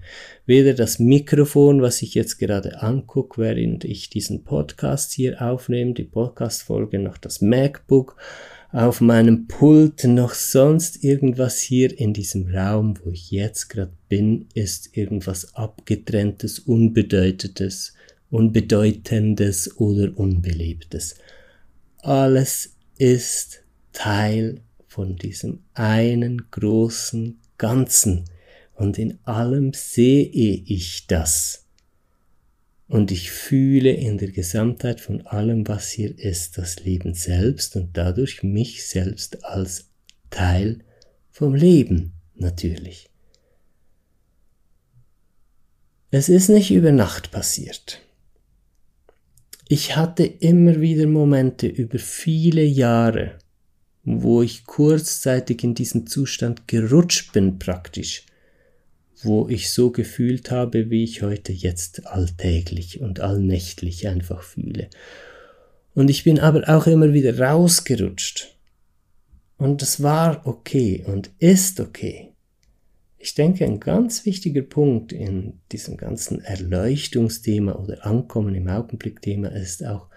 Weder 0.46 0.74
das 0.74 1.00
Mikrofon, 1.00 1.82
was 1.82 2.02
ich 2.02 2.14
jetzt 2.14 2.40
gerade 2.40 2.82
angucke, 2.82 3.40
während 3.40 3.86
ich 3.86 4.10
diesen 4.10 4.44
Podcast 4.44 5.14
hier 5.14 5.42
aufnehme, 5.42 5.94
die 5.94 6.04
Podcast-Folge, 6.04 7.00
noch 7.00 7.18
das 7.18 7.40
MacBook, 7.40 8.18
auf 8.74 9.00
meinem 9.00 9.48
Pult 9.48 10.04
noch 10.04 10.34
sonst 10.34 11.06
irgendwas 11.06 11.62
hier 11.62 11.98
in 11.98 12.12
diesem 12.12 12.54
Raum, 12.54 12.96
wo 13.02 13.12
ich 13.12 13.32
jetzt 13.32 13.70
gerade 13.70 13.94
bin, 14.10 14.48
ist 14.56 14.98
irgendwas 14.98 15.56
abgetrenntes, 15.56 16.60
unbedeutetes, 16.60 17.94
unbedeutendes 18.30 19.80
oder 19.80 20.12
unbelebtes. 20.18 21.16
Alles 22.02 22.76
ist 22.98 23.64
Teil 23.94 24.62
von 24.88 25.16
diesem 25.18 25.64
einen 25.76 26.50
großen 26.50 27.40
Ganzen 27.58 28.26
und 28.74 28.98
in 28.98 29.20
allem 29.24 29.74
sehe 29.74 30.26
ich 30.26 31.06
das. 31.06 31.66
Und 32.88 33.12
ich 33.12 33.32
fühle 33.32 33.92
in 33.92 34.18
der 34.18 34.32
Gesamtheit 34.32 35.00
von 35.00 35.26
allem, 35.28 35.68
was 35.68 35.92
hier 35.92 36.18
ist, 36.18 36.58
das 36.58 36.84
Leben 36.84 37.14
selbst 37.14 37.76
und 37.76 37.96
dadurch 37.96 38.42
mich 38.42 38.86
selbst 38.88 39.46
als 39.46 39.86
Teil 40.32 40.80
vom 41.32 41.54
Leben 41.54 42.14
natürlich. 42.36 43.10
Es 46.10 46.28
ist 46.28 46.50
nicht 46.50 46.72
über 46.72 46.92
Nacht 46.92 47.32
passiert. 47.32 48.02
Ich 49.74 49.96
hatte 49.96 50.26
immer 50.26 50.82
wieder 50.82 51.08
Momente 51.08 51.66
über 51.66 51.98
viele 51.98 52.62
Jahre, 52.62 53.38
wo 54.04 54.42
ich 54.42 54.66
kurzzeitig 54.66 55.64
in 55.64 55.76
diesen 55.76 56.08
Zustand 56.08 56.68
gerutscht 56.68 57.32
bin 57.32 57.58
praktisch, 57.58 58.26
wo 59.24 59.48
ich 59.48 59.72
so 59.72 59.90
gefühlt 59.90 60.52
habe, 60.52 60.90
wie 60.90 61.06
ich 61.06 61.22
heute 61.22 61.54
jetzt 61.54 62.06
alltäglich 62.06 63.00
und 63.00 63.22
allnächtlich 63.22 64.10
einfach 64.10 64.44
fühle. 64.44 64.90
Und 65.94 66.10
ich 66.10 66.26
bin 66.26 66.38
aber 66.38 66.68
auch 66.68 66.86
immer 66.86 67.14
wieder 67.14 67.40
rausgerutscht. 67.40 68.54
Und 69.56 69.82
das 69.82 70.04
war 70.04 70.46
okay 70.46 71.06
und 71.08 71.30
ist 71.40 71.80
okay. 71.80 72.31
Ich 73.24 73.36
denke, 73.36 73.66
ein 73.66 73.80
ganz 73.80 74.26
wichtiger 74.26 74.64
Punkt 74.64 75.14
in 75.14 75.60
diesem 75.72 75.96
ganzen 75.96 76.42
Erleuchtungsthema 76.42 77.74
oder 77.74 78.04
Ankommen 78.04 78.56
im 78.56 78.68
Augenblick-Thema 78.68 79.52
ist 79.52 79.86
auch, 79.86 80.08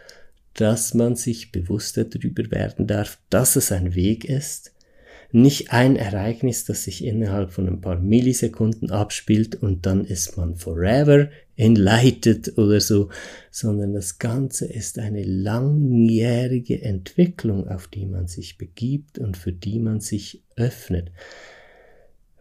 dass 0.54 0.94
man 0.94 1.14
sich 1.14 1.52
bewusster 1.52 2.04
darüber 2.04 2.50
werden 2.50 2.86
darf, 2.86 3.18
dass 3.28 3.56
es 3.56 3.72
ein 3.72 3.94
Weg 3.94 4.24
ist, 4.24 4.72
nicht 5.32 5.70
ein 5.72 5.96
Ereignis, 5.96 6.64
das 6.64 6.84
sich 6.84 7.04
innerhalb 7.04 7.52
von 7.52 7.68
ein 7.68 7.82
paar 7.82 7.98
Millisekunden 7.98 8.90
abspielt 8.90 9.56
und 9.56 9.84
dann 9.84 10.06
ist 10.06 10.38
man 10.38 10.56
forever 10.56 11.28
enlightened 11.56 12.56
oder 12.56 12.80
so, 12.80 13.10
sondern 13.50 13.92
das 13.92 14.18
Ganze 14.18 14.64
ist 14.64 14.98
eine 14.98 15.24
langjährige 15.24 16.80
Entwicklung, 16.80 17.68
auf 17.68 17.86
die 17.86 18.06
man 18.06 18.28
sich 18.28 18.56
begibt 18.56 19.18
und 19.18 19.36
für 19.36 19.52
die 19.52 19.78
man 19.78 20.00
sich 20.00 20.42
öffnet. 20.56 21.10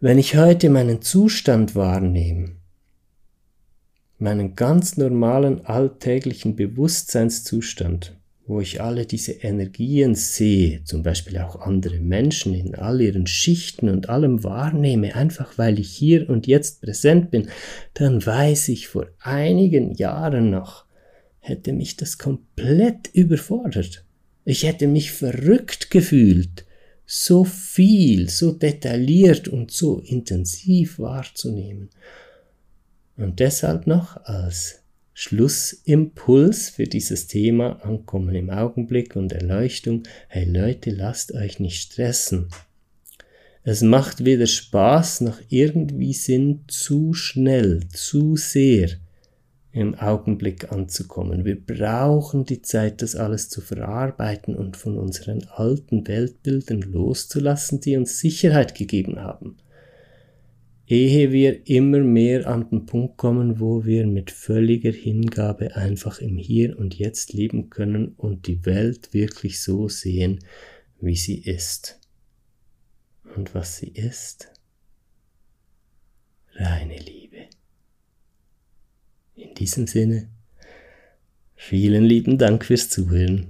Wenn 0.04 0.18
ich 0.18 0.36
heute 0.36 0.70
meinen 0.70 1.02
Zustand 1.02 1.76
wahrnehme, 1.76 2.58
meinen 4.18 4.54
ganz 4.54 4.98
normalen 4.98 5.66
alltäglichen 5.66 6.58
Bewusstseinszustand, 6.58 8.14
wo 8.46 8.60
ich 8.60 8.82
alle 8.82 9.06
diese 9.06 9.32
Energien 9.32 10.14
sehe, 10.14 10.84
zum 10.84 11.04
Beispiel 11.04 11.38
auch 11.38 11.62
andere 11.62 12.02
Menschen 12.02 12.54
in 12.54 12.76
all 12.76 13.00
ihren 13.00 13.28
Schichten 13.28 13.88
und 13.88 14.10
allem 14.10 14.44
wahrnehme, 14.44 15.16
einfach 15.16 15.58
weil 15.58 15.80
ich 15.80 15.92
hier 15.92 16.30
und 16.30 16.48
jetzt 16.48 16.82
präsent 16.82 17.32
bin, 17.32 17.48
dann 17.94 18.26
weiß 18.26 18.68
ich, 18.68 18.90
vor 18.90 19.08
einigen 19.22 19.94
Jahren 19.94 20.50
noch 20.50 20.84
hätte 21.40 21.72
mich 21.72 21.96
das 21.96 22.18
komplett 22.18 23.08
überfordert. 23.14 24.04
Ich 24.44 24.64
hätte 24.64 24.88
mich 24.88 25.14
verrückt 25.14 25.92
gefühlt, 25.92 26.66
so 27.16 27.44
viel, 27.44 28.28
so 28.28 28.52
detailliert 28.54 29.48
und 29.48 29.70
so 29.70 30.00
intensiv 30.00 30.98
wahrzunehmen. 30.98 31.92
Und 33.18 33.40
deshalb 33.40 33.86
noch 33.86 34.18
als 34.26 34.80
Schlussimpuls 35.14 36.70
für 36.70 36.86
dieses 36.86 37.28
Thema 37.28 37.84
Ankommen 37.86 38.34
im 38.34 38.50
Augenblick 38.50 39.16
und 39.16 39.32
Erleuchtung. 39.32 40.04
Hey 40.28 40.46
Leute, 40.46 40.90
lasst 40.90 41.36
euch 41.36 41.60
nicht 41.60 41.84
stressen. 41.84 42.48
Es 43.62 43.84
macht 43.84 44.26
weder 44.26 44.48
Spaß 44.48 45.22
noch 45.22 45.40
irgendwie 45.50 46.14
Sinn, 46.14 46.66
zu 46.68 47.14
schnell, 47.14 47.82
zu 47.90 48.36
sehr 48.38 48.90
im 49.74 49.96
Augenblick 49.96 50.72
anzukommen. 50.72 51.44
Wir 51.44 51.60
brauchen 51.60 52.46
die 52.46 52.62
Zeit, 52.62 53.02
das 53.02 53.16
alles 53.16 53.50
zu 53.50 53.60
verarbeiten 53.60 54.56
und 54.56 54.78
von 54.78 54.98
unseren 54.98 55.44
alten 55.50 56.08
Weltbildern 56.08 56.82
loszulassen, 56.82 57.82
die 57.82 57.98
uns 57.98 58.20
Sicherheit 58.20 58.76
gegeben 58.76 59.20
haben 59.22 59.58
ehe 60.88 61.32
wir 61.32 61.68
immer 61.68 62.00
mehr 62.00 62.48
an 62.48 62.70
den 62.70 62.86
Punkt 62.86 63.18
kommen, 63.18 63.60
wo 63.60 63.86
wir 63.86 64.06
mit 64.06 64.32
völliger 64.32 64.92
Hingabe 64.92 65.76
einfach 65.76 66.20
im 66.20 66.38
Hier 66.38 66.78
und 66.78 66.96
Jetzt 66.96 67.34
leben 67.34 67.70
können 67.70 68.10
und 68.18 68.48
die 68.48 68.66
Welt 68.66 69.14
wirklich 69.14 69.62
so 69.62 69.90
sehen, 69.90 70.40
wie 71.00 71.16
sie 71.16 71.40
ist. 71.40 72.00
Und 73.36 73.56
was 73.56 73.78
sie 73.78 73.90
ist? 73.90 74.52
Reine 76.56 76.98
Liebe. 76.98 77.23
In 79.36 79.56
diesem 79.56 79.88
Sinne, 79.88 80.28
vielen 81.56 82.04
lieben 82.04 82.38
Dank 82.38 82.66
fürs 82.66 82.90
Zuhören. 82.90 83.48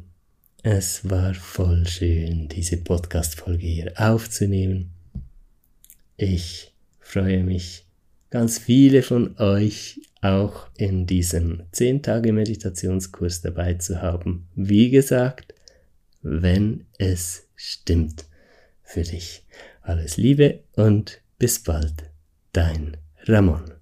Es 0.61 1.09
war 1.09 1.33
voll 1.33 1.85
schön, 1.87 2.47
diese 2.47 2.77
Podcast-Folge 2.77 3.67
hier 3.67 3.93
aufzunehmen. 3.97 4.91
Ich 6.15 6.73
freue 6.99 7.43
mich, 7.43 7.85
ganz 8.29 8.59
viele 8.59 9.03
von 9.03 9.37
euch 9.39 9.99
auch 10.21 10.69
in 10.77 11.05
diesem 11.05 11.63
10 11.73 12.01
Tage 12.01 12.31
Meditationskurs 12.31 13.41
dabei 13.41 13.73
zu 13.73 14.01
haben. 14.01 14.47
Wie 14.55 14.89
gesagt, 14.89 15.53
wenn 16.21 16.85
es 16.97 17.49
stimmt 17.57 18.23
für 18.83 19.01
dich. 19.01 19.43
Alles 19.81 20.15
Liebe 20.15 20.61
und 20.77 21.19
bis 21.37 21.61
bald, 21.61 22.09
dein 22.53 22.95
Ramon. 23.25 23.72